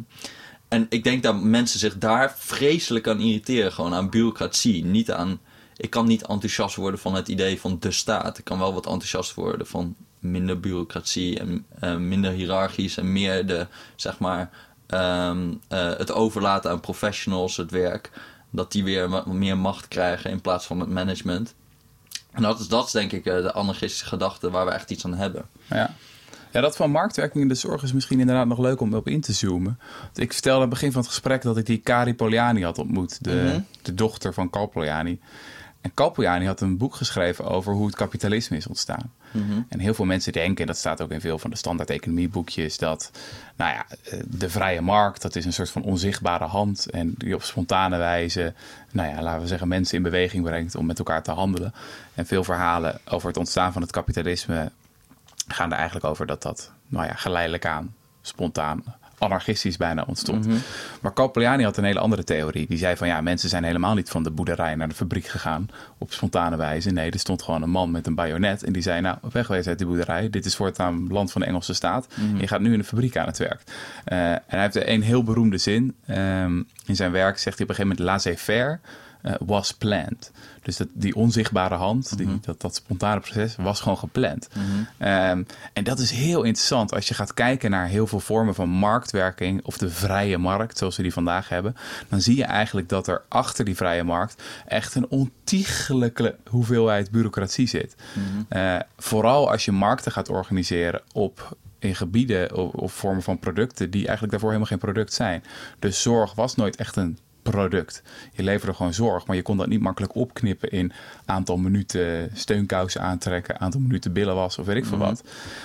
[0.69, 3.73] en ik denk dat mensen zich daar vreselijk aan irriteren.
[3.73, 4.85] Gewoon aan bureaucratie.
[4.85, 5.41] Niet aan...
[5.77, 8.39] Ik kan niet enthousiast worden van het idee van de staat.
[8.39, 13.47] Ik kan wel wat enthousiast worden van minder bureaucratie en eh, minder hiërarchisch en meer
[13.47, 14.51] de, zeg maar,
[14.87, 18.11] ehm, eh, het overlaten aan professionals, het werk.
[18.51, 21.55] Dat die weer meer macht krijgen in plaats van het management.
[22.33, 25.05] En dat is, dat is denk ik eh, de anarchistische gedachte waar we echt iets
[25.05, 25.45] aan hebben.
[25.67, 25.95] Ja.
[26.53, 29.21] Ja, dat van marktwerking in de zorg is misschien inderdaad nog leuk om op in
[29.21, 29.79] te zoomen.
[30.03, 32.79] Want Ik vertelde aan het begin van het gesprek dat ik die Kari Poliani had
[32.79, 33.61] ontmoet, de, Mhm.
[33.83, 35.21] de dochter van Carl Poliani.
[35.95, 39.13] En Poliani had een boek geschreven over hoe het kapitalisme is ontstaan.
[39.69, 42.79] En heel veel mensen denken, en dat staat ook in veel van de standaard economieboekjes,
[42.79, 43.11] dat
[43.57, 46.91] nou ja, eh, de vrije markt, dat is een soort van onzichtbare hand.
[46.91, 48.55] En die op spontane wijze,
[48.93, 51.75] nou ja, laten we zeggen, mensen in beweging brengt om met elkaar te handelen.
[52.15, 54.71] En veel verhalen over het ontstaan van het kapitalisme
[55.49, 58.85] gaan er eigenlijk over dat dat nou ja, geleidelijk aan, spontaan,
[59.19, 60.47] anarchistisch bijna ontstond.
[61.01, 62.67] Maar Copliani had een hele andere theorie.
[62.69, 65.69] Die zei van ja, mensen zijn helemaal niet van de boerderij naar de fabriek gegaan
[65.99, 66.91] op spontane wijze.
[66.91, 69.79] Nee, er stond gewoon een man met een bajonet en die zei nou, wegwezen uit
[69.79, 70.31] die boerderij.
[70.31, 72.07] Dit is voortaan land van de Engelse staat.
[72.37, 73.63] Je gaat nu in de fabriek aan het werk.
[74.05, 75.95] Eh, en hij heeft een heel beroemde zin.
[76.07, 78.79] Ehm, in zijn werk zegt hij op een gegeven moment laissez-faire
[79.23, 80.33] eh, was planned.
[80.67, 84.49] Dus dat, die onzichtbare hand, die, dat, dat spontane proces, was gewoon gepland.
[84.99, 88.69] Ehm, en dat is heel interessant als je gaat kijken naar heel veel vormen van
[88.69, 91.77] marktwerking of de vrije markt, zoals we die vandaag hebben.
[92.09, 97.67] Dan zie je eigenlijk dat er achter die vrije markt echt een ontiegelijke hoeveelheid bureaucratie
[97.67, 97.95] zit.
[98.49, 103.91] Eh, vooral als je markten gaat organiseren op in gebieden of, of vormen van producten
[103.91, 105.45] die eigenlijk daarvoor helemaal geen product zijn.
[105.79, 107.19] Dus zorg was nooit echt een
[107.51, 108.03] product.
[108.33, 110.93] Je leverde gewoon zorg, maar je kon dat niet makkelijk opknippen in
[111.25, 115.23] aantal minuten steunkousen aantrekken, aantal minuten billen was of weet ik veel wat.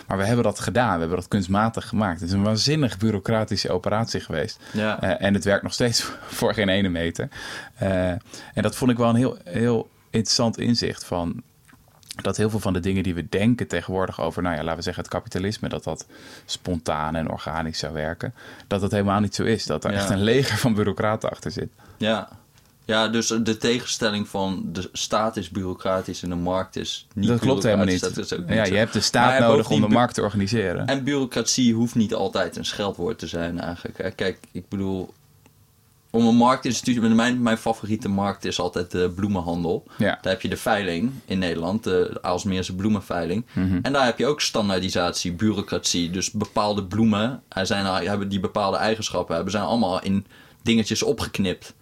[0.07, 2.19] Maar we hebben dat gedaan, we hebben dat kunstmatig gemaakt.
[2.19, 4.59] Het is een waanzinnig bureaucratische operatie geweest.
[4.73, 5.01] Ja.
[5.01, 6.01] Eh, en het werkt nog steeds
[6.39, 7.29] voor geen ene meter.
[7.75, 8.09] Eh,
[8.53, 11.41] en dat vond ik wel een heel, heel interessant inzicht van
[12.23, 14.83] dat heel veel van de dingen die we denken tegenwoordig over, nou ja, laten we
[14.83, 16.05] zeggen het kapitalisme, dat dat
[16.45, 18.33] spontaan en organisch zou werken,
[18.67, 19.65] dat dat helemaal niet zo is.
[19.65, 19.97] Dat er Ja.
[19.97, 21.69] echt een leger van bureaucraten achter zit.
[21.97, 22.29] Ja.
[22.85, 27.39] ja, dus de tegenstelling van de staat is bureaucratisch en de markt is niet dat
[27.39, 27.93] klopt helemaal niet.
[27.99, 28.71] bureaucratisch, Dat is ook niet ja, zo.
[28.71, 30.87] je hebt de staat nodig om de markt te organiseren.
[30.87, 34.15] En bureaucratie hoeft niet altijd een scheldwoord te zijn eigenlijk.
[34.15, 35.13] Kijk, ik bedoel...
[36.11, 37.15] Om een marktinstituut...
[37.15, 39.83] Mijn, mijn favoriete markt is altijd de bloemenhandel.
[39.97, 40.17] Ja.
[40.21, 41.83] Daar heb je de veiling in Nederland.
[41.83, 43.45] De Aalsmeerse bloemenveiling.
[43.53, 43.79] Mhm.
[43.81, 46.09] En daar heb je ook standaardisatie, bureaucratie.
[46.09, 49.51] Dus bepaalde bloemen zijn, hebben die bepaalde eigenschappen hebben.
[49.51, 50.25] Zijn allemaal in
[50.63, 51.73] dingetjes opgeknipt.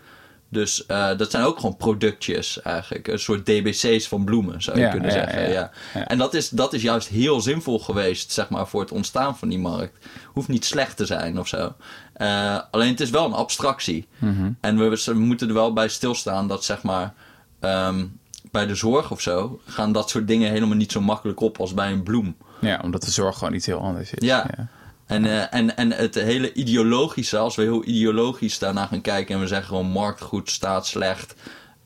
[0.51, 3.07] Dus eh, dat zijn ook gewoon productjes eigenlijk.
[3.07, 5.41] Een soort DBC's van bloemen zou je Ja, kunnen ja, zeggen.
[5.41, 5.71] ja, Ja, ja.
[5.93, 6.07] Ja.
[6.07, 9.49] En dat is, dat is juist heel zinvol geweest, zeg maar, voor het ontstaan van
[9.49, 10.05] die markt.
[10.25, 11.73] Hoeft niet slecht te zijn of zo.
[12.13, 14.07] Eh, alleen het is wel een abstractie.
[14.17, 14.51] Mhm.
[14.61, 17.13] En we, we moeten er wel bij stilstaan dat, zeg maar,
[17.59, 18.05] ehm,
[18.51, 21.73] bij de zorg of zo, gaan dat soort dingen helemaal niet zo makkelijk op als
[21.73, 22.35] bij een bloem.
[22.61, 24.27] Ja, omdat de zorg gewoon iets heel anders is.
[24.27, 24.69] Ja.
[25.09, 29.41] En, eh, en, en het hele ideologische, als we heel ideologisch daarna gaan kijken en
[29.41, 31.35] we zeggen gewoon markt goed, staat slecht,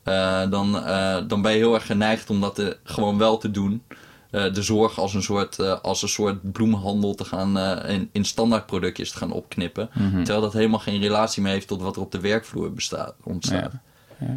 [0.02, 3.50] eh, dan, eh, dan ben je heel erg geneigd om dat eh, gewoon wel te
[3.50, 3.82] doen.
[4.30, 9.16] De zorg als een soort, als een soort bloemhandel te gaan in, in standaardproductjes te
[9.18, 9.88] gaan opknippen.
[10.14, 13.72] Terwijl dat helemaal geen relatie meer heeft tot wat er op de werkvloer bestaat, ontstaat.
[14.18, 14.26] Ja.
[14.26, 14.36] Ja.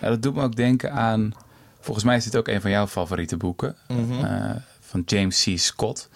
[0.00, 1.34] Ja, dat doet me ook denken aan.
[1.80, 3.76] Volgens mij is dit ook een van jouw favoriete boeken.
[4.24, 5.58] eh, van James C.
[5.58, 6.08] Scott.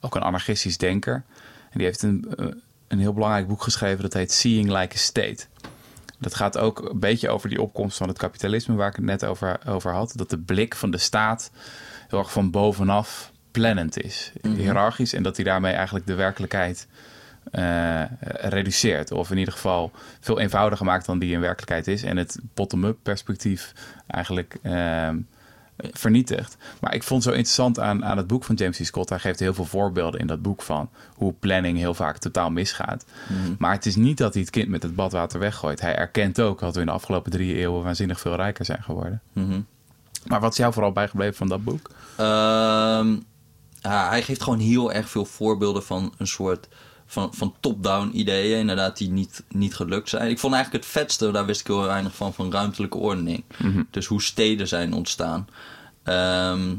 [0.00, 1.24] Ook een anarchistisch denker.
[1.76, 2.46] Die heeft een, eh,
[2.88, 4.02] een heel belangrijk boek geschreven.
[4.02, 5.44] Dat heet Seeing Like a State.
[6.18, 8.74] Dat gaat ook een beetje over die opkomst van het kapitalisme.
[8.74, 10.12] Waar ik het net over, over had.
[10.16, 11.50] Dat de blik van de staat
[12.08, 14.32] heel erg van bovenaf plannend is.
[14.42, 15.12] Hierarchisch.
[15.12, 16.86] En dat hij daarmee eigenlijk de werkelijkheid
[17.50, 19.12] eh, reduceert.
[19.12, 22.02] Of in ieder geval veel eenvoudiger maakt dan die in werkelijkheid is.
[22.02, 23.72] En het bottom-up perspectief
[24.06, 25.16] eigenlijk ehm,
[25.76, 26.56] vernietigt.
[26.80, 28.84] Maar ik vond het zo interessant aan, aan het boek van James C.
[28.84, 29.08] Scott.
[29.08, 33.04] Hij geeft heel veel voorbeelden in dat boek van hoe planning heel vaak totaal misgaat.
[33.58, 35.80] Maar het is niet dat hij het kind met het badwater weggooit.
[35.80, 39.20] Hij erkent ook dat we in de afgelopen drie eeuwen waanzinnig veel rijker zijn geworden.
[39.32, 39.60] Mhm.
[40.26, 41.90] Maar wat is jou vooral bijgebleven van dat boek?
[42.16, 43.16] Ehm,
[43.80, 46.68] ja, hij geeft gewoon heel erg veel voorbeelden van een soort
[47.06, 50.30] van, van top-down ideeën, inderdaad, die niet, niet gelukt zijn.
[50.30, 53.44] Ik vond eigenlijk het vetste, daar wist ik heel weinig van, van ruimtelijke ordening.
[53.90, 55.48] Dus hoe steden zijn ontstaan.
[56.02, 56.74] Ehm,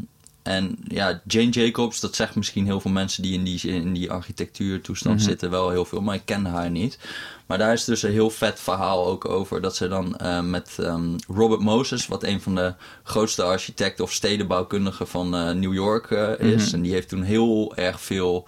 [0.47, 4.11] en ja, Jane Jacobs, dat zegt misschien heel veel mensen die in die, in die
[4.11, 6.99] architectuurtoestand zitten wel heel veel, maar ik ken haar niet.
[7.45, 10.77] Maar daar is dus een heel vet verhaal ook over dat ze dan eh, met
[10.79, 16.11] ehm, Robert Moses, wat een van de grootste architecten of stedenbouwkundigen van eh, New York
[16.11, 16.73] eh, is.
[16.73, 18.47] En die heeft toen heel erg veel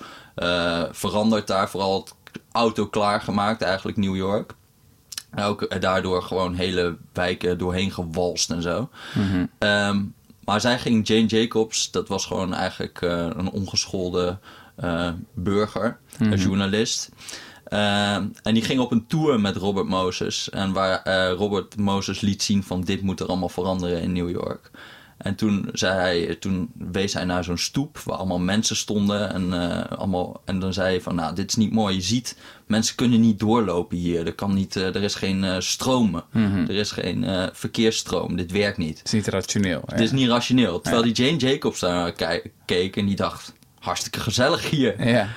[0.91, 2.13] veranderd daar, vooral het
[2.51, 4.53] auto klaargemaakt, eigenlijk New York.
[5.29, 8.89] En ook daardoor gewoon hele wijken doorheen gewalst en zo.
[9.57, 10.01] Ehm,
[10.49, 14.37] maar zij ging, Jane Jacobs, dat was gewoon eigenlijk een ongeschoolde
[15.33, 17.09] burger, een journalist.
[17.63, 20.49] Ehm, en die ging op een tour met Robert Moses.
[20.49, 24.71] En waar Robert Moses liet zien van dit moet er allemaal veranderen in New York.
[25.19, 29.33] En toen, zei hij, toen wees hij naar zo'n stoep waar allemaal mensen stonden.
[29.33, 31.95] En, uh, allemaal, en dan zei hij van, nou, dit is niet mooi.
[31.95, 34.25] Je ziet, mensen kunnen niet doorlopen hier.
[34.25, 36.23] Er, kan niet, uh, er is geen uh, stromen.
[36.31, 36.63] Mm -hmm.
[36.67, 38.35] Er is geen verkeersstroom.
[38.35, 38.97] Dit werkt niet.
[38.97, 39.81] Het is niet rationeel.
[39.85, 40.81] Het is niet rationeel.
[40.81, 41.13] Terwijl ja.
[41.13, 42.11] die Jane Jacobs daar
[42.65, 45.07] keek en die dacht, hartstikke gezellig hier.
[45.07, 45.29] Ja.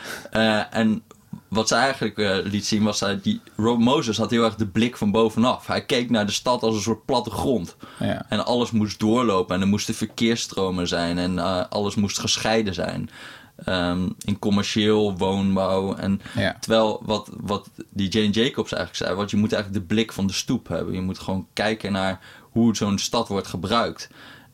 [0.70, 1.02] en
[1.48, 4.66] wat ze eigenlijk uh, liet zien was dat die Rob Moses had heel erg de
[4.66, 5.66] blik van bovenaf.
[5.66, 7.76] Hij keek naar de stad als een soort platte grond.
[7.98, 8.26] Ja.
[8.28, 13.10] En alles moest doorlopen en er moesten verkeersstromen zijn en uh, alles moest gescheiden zijn.
[13.66, 15.94] Um, in commercieel woonbouw.
[15.94, 16.56] En ja.
[16.60, 20.26] terwijl wat, wat die Jane Jacobs eigenlijk zei, want je moet eigenlijk de blik van
[20.26, 20.94] de stoep hebben.
[20.94, 24.08] Je moet gewoon kijken naar hoe zo'n stad wordt gebruikt.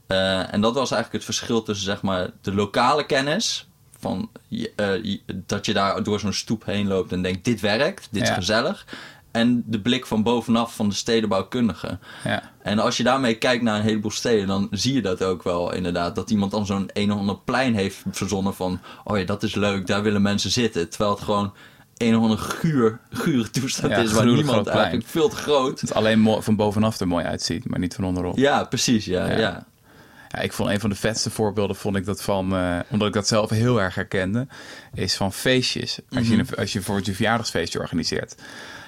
[0.08, 3.67] Uh, en dat was eigenlijk het verschil tussen zeg maar de lokale kennis
[3.98, 8.22] van, uh, dat je daar door zo'n stoep heen loopt en denkt: dit werkt, dit
[8.22, 8.86] is gezellig.
[9.30, 11.98] En de blik van bovenaf van de stedenbouwkundige.
[12.24, 12.50] Ja.
[12.62, 15.72] En als je daarmee kijkt naar een heleboel steden, dan zie je dat ook wel
[15.72, 16.14] inderdaad.
[16.14, 19.54] Dat iemand dan zo'n een of ander plein heeft verzonnen van: oh ja, dat is
[19.54, 20.88] leuk, daar willen mensen zitten.
[20.88, 21.52] Terwijl het gewoon
[21.96, 25.80] een of ander guur, gure toestand Ja, is waar niemand eigenlijk veel te groot.
[25.80, 28.36] Het alleen van bovenaf er mooi uitziet, maar niet van onderop.
[28.36, 29.30] Ja, precies, ja.
[29.30, 29.38] Ja.
[29.38, 29.66] ja.
[30.28, 33.14] Ja, ik vond een van de vetste voorbeelden, vond ik dat van, eh, omdat ik
[33.14, 34.46] dat zelf heel erg herkende,
[34.94, 35.98] is van feestjes.
[36.16, 38.34] Als, je, een- als je voor je verjaardagsfeestje organiseert,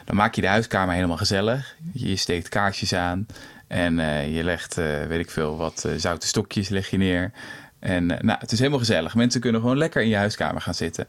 [0.04, 1.76] dan maak je de huiskamer helemaal gezellig.
[1.92, 3.26] Je steekt kaarsjes aan
[3.66, 7.32] en eh, je legt, eh, weet ik veel, wat zoute stokjes leg je neer.
[7.78, 9.14] En nou, het is helemaal gezellig.
[9.14, 11.06] Mensen kunnen gewoon lekker in je huiskamer gaan zitten.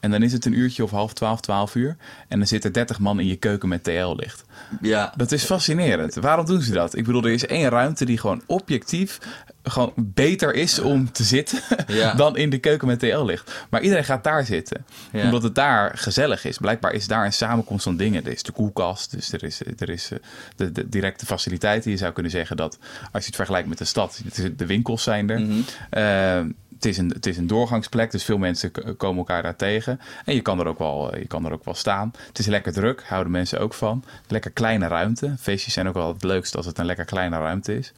[0.00, 1.96] En dan is het een uurtje of half twaalf, twaalf uur.
[2.28, 4.44] En dan zitten 30 man in je keuken met TL-licht.
[4.80, 5.12] Ja.
[5.16, 6.14] Dat is fascinerend.
[6.14, 6.96] Waarom doen ze dat?
[6.96, 9.18] Ik bedoel, er is één ruimte die gewoon objectief
[9.64, 12.14] gewoon beter is om te zitten Ja.
[12.14, 13.66] dan in de keuken met TL-licht.
[13.70, 15.24] Maar iedereen gaat daar zitten, Ja.
[15.24, 16.58] omdat het daar gezellig is.
[16.58, 18.24] Blijkbaar is daar een samenkomst van dingen.
[18.24, 20.18] Er is de koelkast, dus er is, er is eh,
[20.56, 21.90] de, de directe faciliteiten.
[21.90, 22.78] Je zou kunnen zeggen dat,
[23.12, 24.20] als je het vergelijkt met de stad,
[24.56, 25.40] de winkels zijn er.
[25.40, 25.60] Mhm.
[25.90, 26.40] Eh,
[26.74, 30.00] het is, een, het is een doorgangsplek, dus veel mensen komen elkaar daar tegen.
[30.24, 32.12] En je kan er ook wel, eh, je kan er ook wel staan.
[32.28, 34.04] Het is lekker druk, houden mensen ook van.
[34.28, 35.34] Lekker kleine ruimte.
[35.40, 37.92] Feestjes zijn ook wel het leukst als het een lekker kleine ruimte is.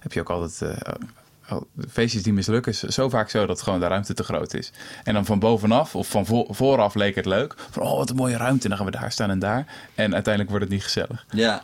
[0.00, 1.56] Heb je ook altijd eh,
[1.90, 2.72] feestjes die mislukken.
[2.72, 4.72] is zo vaak zo dat gewoon de ruimte te groot is.
[5.04, 7.54] En dan van bovenaf of van vo- vooraf leek het leuk.
[7.70, 8.62] Van oh, wat een mooie ruimte.
[8.62, 9.66] En dan gaan we daar staan en daar.
[9.94, 11.26] En uiteindelijk wordt het niet gezellig.
[11.30, 11.62] ja.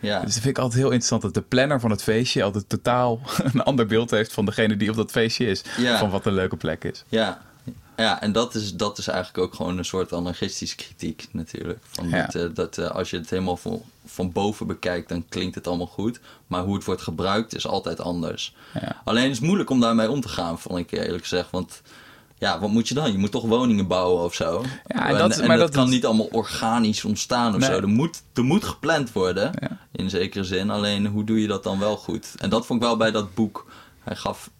[0.00, 0.14] ja.
[0.20, 3.20] Dus dat vind ik altijd heel interessant dat de planner van het feestje altijd totaal
[3.52, 5.62] een ander beeld heeft van degene die op dat feestje is.
[5.76, 5.98] Ja.
[5.98, 7.04] Van wat een leuke plek is.
[7.08, 7.40] Ja,
[7.96, 11.78] ja en dat is, dat is eigenlijk ook gewoon een soort anarchistische kritiek natuurlijk.
[11.88, 12.22] Van Ja.
[12.26, 15.66] dat, eh, dat eh, als je het helemaal van, van boven bekijkt, dan klinkt het
[15.66, 16.20] allemaal goed.
[16.46, 18.54] Maar hoe het wordt gebruikt is altijd anders.
[18.80, 19.00] Ja.
[19.04, 21.50] Alleen is het moeilijk om daarmee om te gaan, vond ik eerlijk gezegd.
[21.50, 21.82] Want
[22.38, 23.12] ja, wat moet je dan?
[23.12, 24.64] Je moet toch woningen bouwen of zo.
[24.86, 27.70] Ja, en en, dat- en maar dat, dat- kan niet allemaal organisch ontstaan of Nee.
[27.70, 27.76] zo.
[27.76, 29.78] Er moet, er moet gepland worden, Ja.
[29.92, 30.70] in zekere zin.
[30.70, 32.26] Alleen hoe doe je dat dan wel goed?
[32.36, 33.66] En dat vond ik wel bij dat boek.
[34.04, 34.50] Hij gaf,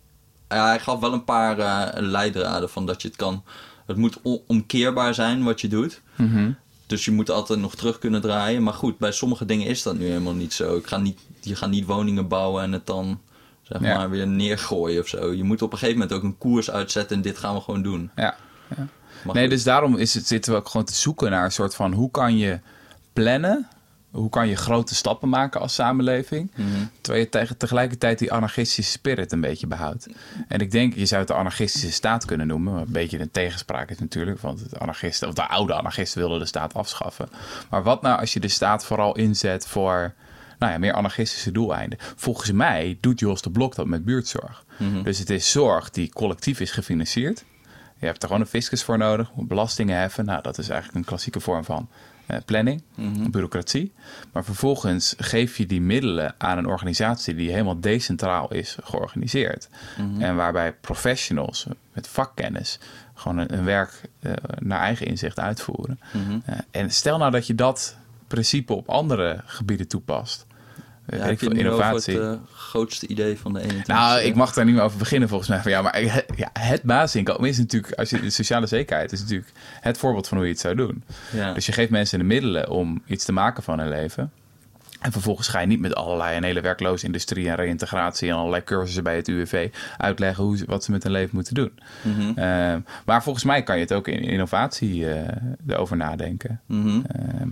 [0.49, 3.45] ja, hij gaf wel een paar eh, leidraden van dat je het kan...
[3.87, 6.01] Het moet omkeerbaar zijn wat je doet.
[6.15, 6.51] Mhm.
[6.87, 8.63] Dus je moet altijd nog terug kunnen draaien.
[8.63, 10.77] Maar goed, bij sommige dingen is dat nu helemaal niet zo.
[10.77, 13.21] Ik ga niet, je gaat niet woningen bouwen en het dan
[13.63, 13.97] zeg Ja.
[13.97, 15.33] maar weer neergooien of zo.
[15.33, 17.83] Je moet op een gegeven moment ook een koers uitzetten en dit gaan we gewoon
[17.83, 18.11] doen.
[18.17, 18.37] Ja.
[19.25, 21.75] Maar Nee, dus daarom is het, zitten we ook gewoon te zoeken naar een soort
[21.75, 22.59] van hoe kan je
[23.13, 23.69] plannen?
[24.17, 26.51] Hoe kan je grote stappen maken als samenleving?
[26.55, 26.69] Mhm.
[27.01, 30.09] Terwijl je tegelijkertijd die anarchistische spirit een beetje behoudt.
[30.49, 32.75] En ik denk, je zou het de anarchistische staat kunnen noemen.
[32.75, 34.41] Een beetje een tegenspraak is natuurlijk.
[34.41, 37.29] Want de, anarchisten, of de oude anarchisten wilden de staat afschaffen.
[37.71, 40.15] Maar wat nou als je de staat vooral inzet voor
[40.59, 41.99] nou ja, meer anarchistische doeleinden?
[42.17, 44.65] Volgens mij doet Jos de Blok dat met buurtzorg.
[45.03, 47.45] Dus het is zorg die collectief is gefinancierd.
[47.99, 50.25] Je hebt er gewoon een fiscus voor nodig, belastingen heffen.
[50.25, 51.89] Nou, dat is eigenlijk een klassieke vorm van
[52.27, 52.83] eh, planning,
[53.31, 53.93] bureaucratie.
[54.33, 59.69] Maar vervolgens geef je die middelen aan een organisatie die helemaal decentraal is georganiseerd.
[60.19, 62.79] En waarbij professionals met vakkennis
[63.17, 66.01] gewoon een, een werk eh, naar eigen inzicht uitvoeren.
[66.45, 70.46] Eh, en stel nou dat je dat principe op andere gebieden toepast.
[71.09, 72.19] Ja, ik innovatie.
[72.21, 75.29] het eh, grootste idee van de 21 Nou, ik mag daar niet meer over beginnen
[75.29, 75.61] volgens mij.
[75.61, 76.01] Van, ja, maar
[76.37, 80.37] ja, het basisinkomen is natuurlijk, als je de sociale zekerheid is natuurlijk het voorbeeld van
[80.37, 81.03] hoe je het zou doen.
[81.33, 81.53] Ja.
[81.53, 84.33] Dus je geeft mensen de middelen om iets te maken van hun leven.
[85.01, 88.65] En vervolgens ga je niet met allerlei een hele werkloze industrie en reïntegratie en allerlei
[88.65, 91.73] cursussen bij het UWV uitleggen hoe, ze- wat ze met hun leven moeten doen.
[92.03, 92.39] Mhm.
[92.39, 95.29] Eh, maar volgens mij kan je het ook in innovatie eh,
[95.69, 96.61] erover nadenken.
[96.71, 97.49] Ehm,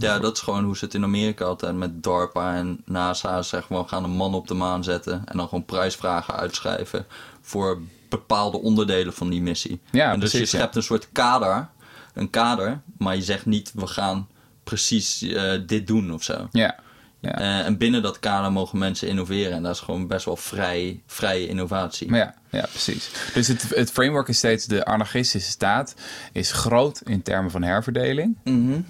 [0.00, 3.68] Ja, dat is gewoon hoe ze het in Amerika altijd met DARPA en NASA zeg
[3.68, 7.06] maar, gaan een man op de maan zetten en dan gewoon prijsvragen uitschrijven
[7.40, 9.80] voor bepaalde onderdelen van die missie.
[9.90, 11.68] Ja, en dus precies, je schept een soort kader,
[12.14, 14.28] een kader, maar je zegt niet we gaan
[14.64, 16.48] precies eh, dit doen of zo.
[16.52, 16.78] ja.
[17.20, 17.38] Ja.
[17.38, 21.02] Eh, en binnen dat kader mogen mensen innoveren en dat is gewoon best wel vrij,
[21.06, 22.14] vrije innovatie.
[22.14, 23.10] Ja, ja, precies.
[23.34, 25.94] Dus het, het framework is steeds de anarchistische staat
[26.32, 28.36] is groot in termen van herverdeling.
[28.44, 28.80] Mhm.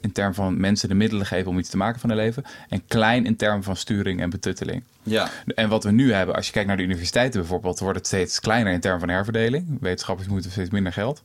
[0.00, 2.44] In termen van mensen de middelen geven om iets te maken van hun leven.
[2.68, 4.82] En klein in termen van sturing en betutteling.
[5.02, 8.06] Ja, En wat we nu hebben, als je kijkt naar de universiteiten bijvoorbeeld, wordt het
[8.06, 9.78] steeds kleiner in termen van herverdeling.
[9.80, 11.22] Wetenschappers moeten steeds minder geld.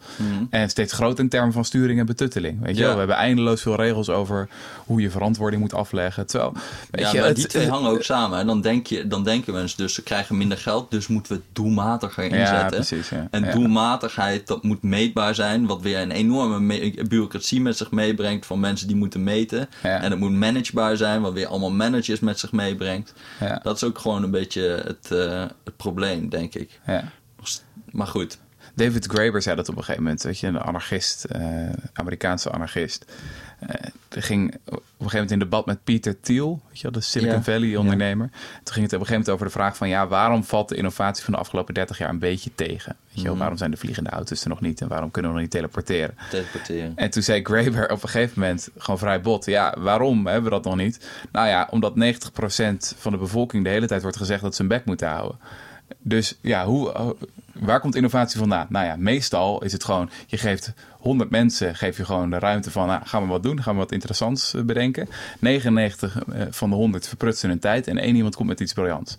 [0.50, 2.62] En steeds groter in termen van sturing en betutteling.
[2.62, 2.84] Weet je Ja.
[2.86, 2.92] wel?
[2.94, 4.48] We hebben eindeloos veel regels over
[4.86, 6.28] hoe je verantwoording moet afleggen.
[6.28, 6.54] Terwijl,
[6.92, 8.40] weet ja je, maar het- die twee hangen ook samen.
[8.40, 11.38] En dan, denk je, dan denken mensen dus ze krijgen minder geld, dus moeten we
[11.46, 12.70] het doelmatiger inzetten.
[12.70, 13.28] precies, ja.
[13.32, 13.52] En Ja.
[13.52, 18.60] doelmatigheid, dat moet meetbaar zijn, wat weer een enorme me- bureaucratie met zich meebrengt van
[18.60, 19.70] mensen die moeten meten.
[19.82, 23.14] En het moet managebaar zijn, wat weer allemaal managers met zich meebrengt.
[23.40, 23.60] Ja.
[23.64, 26.80] Dat is ook gewoon een beetje het, eh, het probleem, denk ik.
[26.86, 27.12] ja.
[27.92, 28.38] Maar goed,
[28.76, 33.06] David Graeber zei dat op een gegeven moment, weet je, een anarchist, eh, Amerikaanse anarchist.
[33.68, 36.92] Eh, er ging op een gegeven moment in debat met Peter Thiel, weet je wel,
[36.92, 37.44] de Silicon Ja.
[37.44, 38.30] Valley ondernemer.
[38.64, 40.76] Toen ging het op een gegeven moment over de vraag van, ja, waarom valt de
[40.76, 42.96] innovatie van de afgelopen 30 jaar een beetje tegen?
[43.08, 45.38] Weet je wel, waarom zijn de vliegende auto's er nog niet en waarom kunnen we
[45.38, 46.16] nog niet teleporteren?
[46.30, 46.92] teleporteren.
[46.96, 49.46] En toen zei Graeber op een gegeven moment gewoon vrij bot.
[49.46, 51.08] Ja, waarom hebben we dat nog niet?
[51.32, 54.72] Nou ja, omdat 90% van de bevolking de hele tijd wordt gezegd dat ze hun
[54.72, 55.38] bek moeten houden.
[56.00, 57.16] Dus ja, hoe,
[57.54, 58.68] waar komt innovatie vandaan?
[58.70, 62.72] Nou ja, meestal is het gewoon, je geeft 100 mensen, geef je gewoon de ruimte
[62.72, 65.08] van, nou, gaan we wat doen, gaan we wat interessants eh, bedenken.
[65.40, 69.18] 99 eh, van de 100 verprutsen hun tijd en één iemand komt met iets briljants.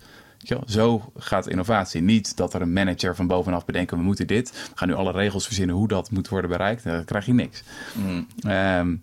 [0.66, 2.02] Zo gaat innovatie.
[2.02, 4.50] Niet dat er een manager van bovenaf bedenken, we moeten dit.
[4.50, 6.84] We gaan nu alle regels verzinnen hoe dat moet worden bereikt.
[6.84, 7.62] Dan krijg je niks.
[7.92, 8.26] Mm.
[8.40, 8.94] Ehm,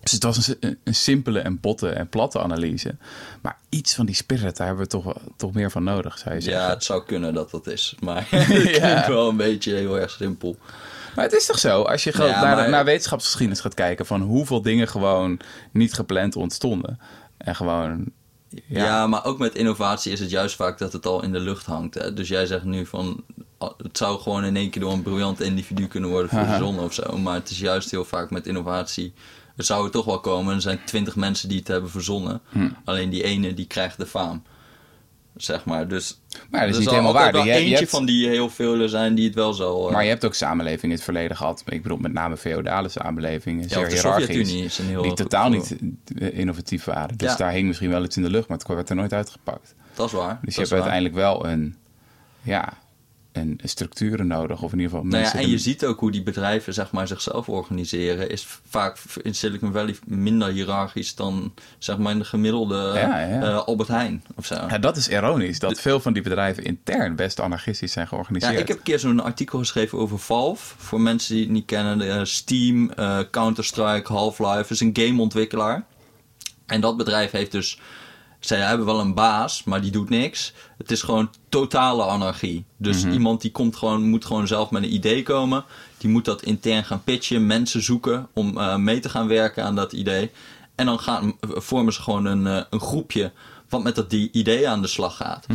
[0.00, 2.96] dus het was een, een simpele en botte en platte analyse.
[3.40, 6.40] Maar iets van die spirit, daar hebben we toch, toch meer van nodig, zou je
[6.40, 6.62] zeggen.
[6.62, 7.94] Ja, het zou kunnen dat dat is.
[8.00, 10.56] Maar het klinkt wel een beetje heel erg simpel.
[11.14, 14.06] Maar het is toch zo, als je Ja, naar, maar- naar wetenschapsgeschiedenis gaat kijken...
[14.06, 15.40] van hoeveel dingen gewoon
[15.72, 16.98] niet gepland ontstonden.
[17.36, 18.04] En gewoon...
[18.48, 18.84] Ja.
[18.84, 21.66] Ja, maar ook met innovatie is het juist vaak dat het al in de lucht
[21.66, 21.94] hangt.
[21.94, 22.12] Hè?
[22.14, 23.24] Dus jij zegt nu van
[23.58, 27.18] het zou gewoon in één keer door een briljant individu kunnen worden verzonnen of zo.
[27.18, 29.12] Maar het is juist heel vaak met innovatie.
[29.56, 30.54] Het zou er toch wel komen.
[30.54, 32.40] Er zijn twintig mensen die het hebben verzonnen.
[32.48, 32.68] Hm.
[32.84, 34.42] Alleen die ene die krijgt de faam.
[35.36, 35.88] Zeg maar.
[35.88, 37.44] Dus Maar dat is er niet helemaal waar.
[37.46, 39.86] je eentje hebt- van die heel veel zijn die het wel zal.
[39.86, 41.62] eh, maar je hebt ook samenlevingen in het verleden gehad.
[41.66, 43.62] Ik bedoel, met name feodale samenlevingen.
[43.62, 44.76] ja, zeer hiërarchisch.
[45.02, 45.76] Die totaal niet
[46.14, 47.16] innovatief waren.
[47.18, 47.36] Dus Ja.
[47.36, 49.74] daar hing misschien wel iets in de lucht, maar het werd er nooit uitgepakt.
[49.94, 50.38] Dat is waar.
[50.42, 51.76] Dus je hebt uiteindelijk wel een,
[52.42, 52.72] ja,
[53.32, 54.62] een structuren nodig.
[54.62, 55.40] Of in ieder geval Nou ja, mensen...
[55.40, 58.30] en je ziet ook hoe die bedrijven zeg maar, zichzelf organiseren.
[58.30, 63.42] Is vaak in Silicon Valley minder hiërarchisch dan zeg maar, in de gemiddelde Ja, ja.
[63.42, 64.54] eh, Albert Heijn of zo.
[64.54, 65.58] Ja, dat is ironisch.
[65.58, 68.52] Dat veel van die bedrijven intern best anarchistisch zijn georganiseerd.
[68.52, 70.74] Ja, ik heb een keer zo'n artikel geschreven over Valve.
[70.76, 71.98] Voor mensen die het niet kennen.
[71.98, 74.72] de, eh, Steam, eh, Counter-Strike, Half-Life.
[74.72, 75.84] is een gameontwikkelaar.
[76.66, 77.78] En dat bedrijf heeft dus...
[78.40, 80.52] Zij hebben wel een baas, maar die doet niks.
[80.78, 82.64] Het is gewoon totale anarchie.
[82.76, 85.64] Dus iemand die komt gewoon, moet gewoon zelf met een idee komen.
[85.98, 87.46] Die moet dat intern gaan pitchen.
[87.46, 90.30] Mensen zoeken om eh, mee te gaan werken aan dat idee.
[90.74, 93.32] En dan gaan, vormen ze gewoon een, eh, een groepje
[93.68, 95.46] wat met dat idee aan de slag gaat.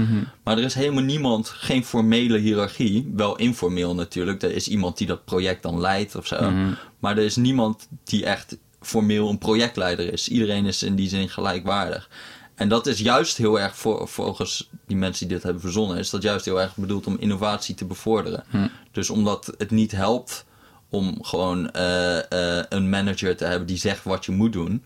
[0.44, 3.12] Maar er is helemaal niemand, geen formele hiërarchie.
[3.16, 4.44] Wel informeel natuurlijk.
[4.44, 6.52] Er is iemand die dat project dan leidt of zo.
[7.00, 10.28] Maar er is niemand die echt formeel een projectleider is.
[10.28, 12.10] Iedereen is in die zin gelijkwaardig.
[12.56, 16.10] En dat is juist heel erg, voor, volgens die mensen die dit hebben verzonnen, is
[16.10, 18.44] dat juist heel erg bedoeld om innovatie te bevorderen.
[18.92, 20.46] Dus omdat het niet helpt
[20.90, 24.84] om gewoon eh, eh, een manager te hebben die zegt wat je moet doen.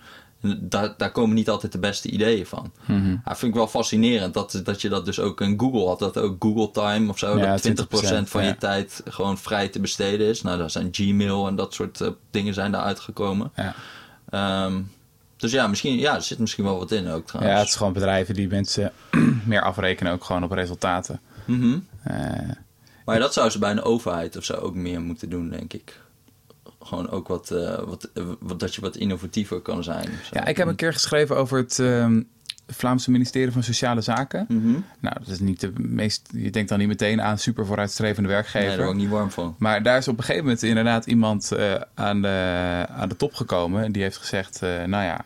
[0.59, 2.71] Daar, daar komen niet altijd de beste ideeën van.
[3.25, 5.99] Ja, vind ik wel fascinerend dat, dat je dat dus ook in Google had.
[5.99, 7.37] Dat ook Google Time of zo.
[7.37, 8.47] Ja, dat 20%, van ja.
[8.47, 10.41] je tijd gewoon vrij te besteden is.
[10.41, 13.51] Nou, daar zijn Gmail en dat soort eh, dingen zijn daar uitgekomen.
[13.55, 13.75] Ja.
[14.29, 14.81] Ehm,
[15.39, 17.55] dus ja, misschien, ja, er zit misschien wel wat in ook trouwens.
[17.55, 18.91] Ja, het is gewoon bedrijven die mensen
[19.45, 21.19] meer afrekenen ook gewoon op resultaten.
[21.45, 21.79] Mhm.
[22.03, 22.15] Eh,
[23.05, 25.99] Maar dat zou ze bij een overheid of zo ook meer moeten doen, denk ik.
[26.81, 30.09] Gewoon ook wat, eh, wat, eh, wat dat je wat innovatiever kan zijn.
[30.31, 32.21] ja, ik heb een keer geschreven over het, ehm,
[32.69, 34.45] Vlaamse ministerie van Sociale Zaken.
[34.47, 34.71] Mhm.
[34.99, 36.29] Nou, dat is niet de meest.
[36.31, 38.67] Je denkt dan niet meteen aan super vooruitstrevende werkgever.
[38.67, 39.55] Nee, daar word ik niet warm van.
[39.59, 43.33] Maar daar is op een gegeven moment inderdaad iemand eh, aan, de, aan de top
[43.33, 43.83] gekomen.
[43.83, 45.25] En die heeft gezegd: eh, Nou ja,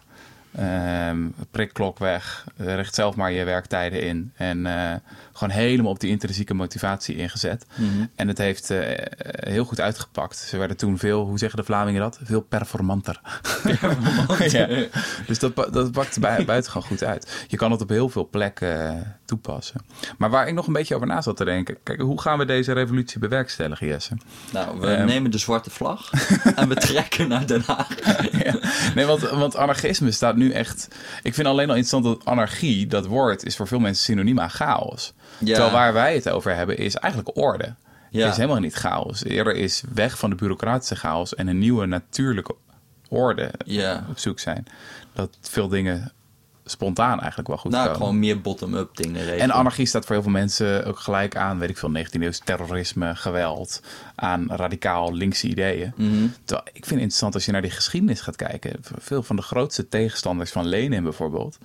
[0.55, 1.17] ehm
[1.51, 2.45] prikklok weg.
[2.57, 4.31] richt zelf maar je werktijden in.
[4.35, 4.95] En eh,
[5.33, 7.65] gewoon helemaal op die intrinsieke motivatie ingezet.
[7.75, 8.05] Mhm.
[8.15, 8.79] En het heeft eh,
[9.49, 10.37] heel goed uitgepakt.
[10.37, 12.19] Ze werden toen veel, hoe zeggen de Vlamingen dat?
[12.23, 13.21] Veel performanter.
[14.47, 14.67] ja.
[15.27, 17.45] Dus dat, dat pakt bij, buitengewoon goed uit.
[17.47, 19.81] Je kan het op heel veel plekken eh, toepassen.
[20.17, 21.77] Maar waar ik nog een beetje over na zat te denken.
[21.83, 24.17] Kijk, hoe gaan we deze revolutie bewerkstelligen, Jesse?
[24.51, 25.05] Nou, we Ehm.
[25.05, 26.11] nemen de zwarte vlag
[26.55, 27.87] en we trekken naar Den Haag.
[28.43, 28.55] Ja.
[28.95, 30.87] Nee, want, want anarchisme staat nu echt...
[31.23, 34.49] Ik vind alleen al interessant dat anarchie, dat woord, is voor veel mensen synoniem aan
[34.49, 35.13] chaos.
[35.37, 35.45] Ja.
[35.45, 37.73] Terwijl waar wij het over hebben, is eigenlijk orde.
[38.09, 38.19] Ja.
[38.21, 39.23] Het is helemaal niet chaos.
[39.23, 42.55] Eerder is weg van de bureaucratische chaos en een nieuwe natuurlijke
[43.09, 44.05] orde Ja.
[44.09, 44.65] op zoek zijn.
[45.13, 46.11] Dat veel dingen
[46.65, 47.99] spontaan eigenlijk wel goed Nou, komen.
[47.99, 49.39] gewoon meer bottom-up dingen regelen.
[49.39, 52.39] En anarchie staat voor heel veel mensen ook gelijk aan, weet ik veel, 19e eeuws
[52.43, 53.81] terrorisme, geweld,
[54.15, 55.93] aan radicaal linkse ideeën.
[55.95, 56.27] Mhm.
[56.45, 58.75] Terwijl ik vind het interessant als je naar die geschiedenis gaat kijken.
[58.99, 61.57] Veel van de grootste tegenstanders van Lenin bijvoorbeeld,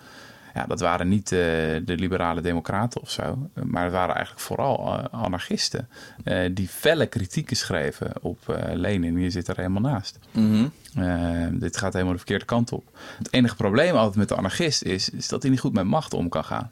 [0.58, 1.38] ja, dat waren niet eh,
[1.84, 5.88] de liberale democraten of zo, maar het waren eigenlijk vooral eh, anarchisten
[6.24, 8.38] eh, die felle kritieken schreven op
[8.72, 9.18] Lenin.
[9.18, 10.18] Je zit er helemaal naast.
[10.30, 10.68] Mhm.
[11.58, 12.98] Dit gaat helemaal de verkeerde kant op.
[13.18, 16.14] Het enige probleem altijd met de anarchist is, is dat hij niet goed met macht
[16.14, 16.70] om kan gaan.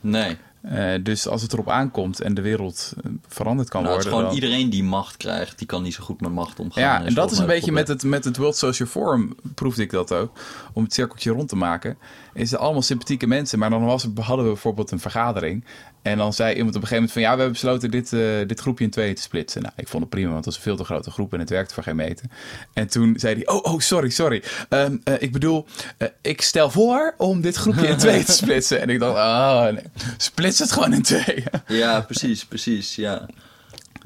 [0.00, 0.36] Nee.
[0.62, 4.10] Eh, dus als het erop aankomt en de wereld eh, veranderd kan Nou, het is
[4.10, 4.28] worden.
[4.28, 6.82] gewoon dan- iedereen die macht krijgt, die kan niet zo goed met macht omgaan.
[6.82, 9.90] Ja, en dat is een beetje met het, met het World Social Forum, proefde ik
[9.90, 10.32] dat ook.
[10.72, 11.98] Om het cirkeltje rond te maken.
[12.34, 13.58] Is het allemaal sympathieke mensen.
[13.58, 15.64] Maar dan was er, hadden we bijvoorbeeld een vergadering.
[16.08, 17.22] En dan zei iemand op een gegeven moment van...
[17.22, 19.62] Ja, we hebben besloten dit, eh, dit groepje in tweeën te splitsen.
[19.62, 21.50] Nou, ik vond het prima, want het was een veel te grote groep en het
[21.50, 22.26] werkte voor geen meter.
[22.72, 23.46] En toen zei hij...
[23.46, 24.42] Oh, oh sorry, sorry.
[24.68, 28.80] Ehm, eh, ik bedoel, eh, ik stel voor om dit groepje in tweeën te splitsen.
[28.80, 29.84] En ik dacht, oh nee,
[30.16, 31.44] splits het gewoon in tweeën.
[31.66, 33.28] Ja, precies, precies, ja.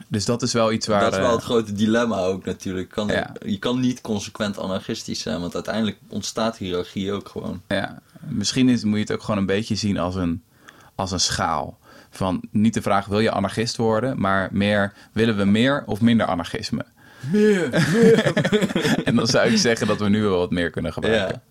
[0.09, 1.01] Dus dat is wel iets waar...
[1.01, 2.89] dat is wel het grote dilemma ook natuurlijk.
[2.89, 3.33] Kan, Ja.
[3.47, 7.63] Je kan niet consequent anarchistisch zijn, want uiteindelijk ontstaat hiërarchie ook gewoon.
[7.69, 10.43] Ja, misschien is, moet je het ook gewoon een beetje zien als een,
[10.95, 11.81] als een schaal.
[12.15, 14.21] Van niet de vraag, wil je anarchist worden?
[14.21, 16.85] Maar meer, willen we meer of minder anarchisme?
[17.33, 17.71] Meer,
[19.05, 21.43] En dan zou ik zeggen dat we nu wel wat meer kunnen gebruiken.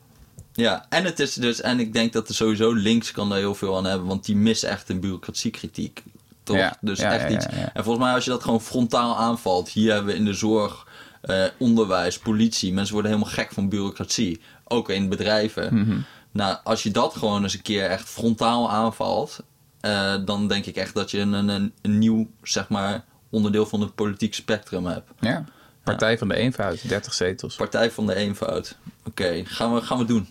[0.53, 0.63] Ja.
[0.63, 3.55] ja, en het is dus, en ik denk dat er sowieso links kan daar heel
[3.55, 6.03] veel aan hebben, want die missen echt een bureaucratiekritiek.
[6.43, 6.57] Toch?
[6.57, 7.45] Ja, Dus ja, echt iets.
[7.45, 10.87] En volgens mij, als je dat gewoon frontaal aanvalt, hier hebben we in de zorg,
[11.21, 14.41] eh, onderwijs, politie, mensen worden helemaal gek van bureaucratie.
[14.63, 15.75] Ook in bedrijven.
[15.75, 15.97] Mhm.
[16.31, 19.43] Nou, als je dat gewoon eens een keer echt frontaal aanvalt,
[19.81, 23.81] eh, dan denk ik echt dat je een, een, een nieuw, zeg maar, onderdeel van
[23.81, 25.09] het politiek spectrum hebt.
[25.19, 25.45] Ja.
[25.83, 27.55] Partij van de eenvoud, 30 zetels.
[27.55, 28.77] Partij van de eenvoud.
[29.05, 30.27] Oké, gaan, we, gaan we doen.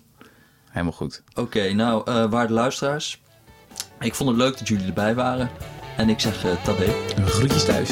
[0.69, 1.23] Helemaal goed.
[1.35, 3.21] Oké, nou, eh waarde luisteraars.
[4.01, 5.51] Ik vond het leuk dat jullie erbij waren.
[5.97, 6.53] En ik zeg uh.
[7.27, 7.91] Groetjes thuis.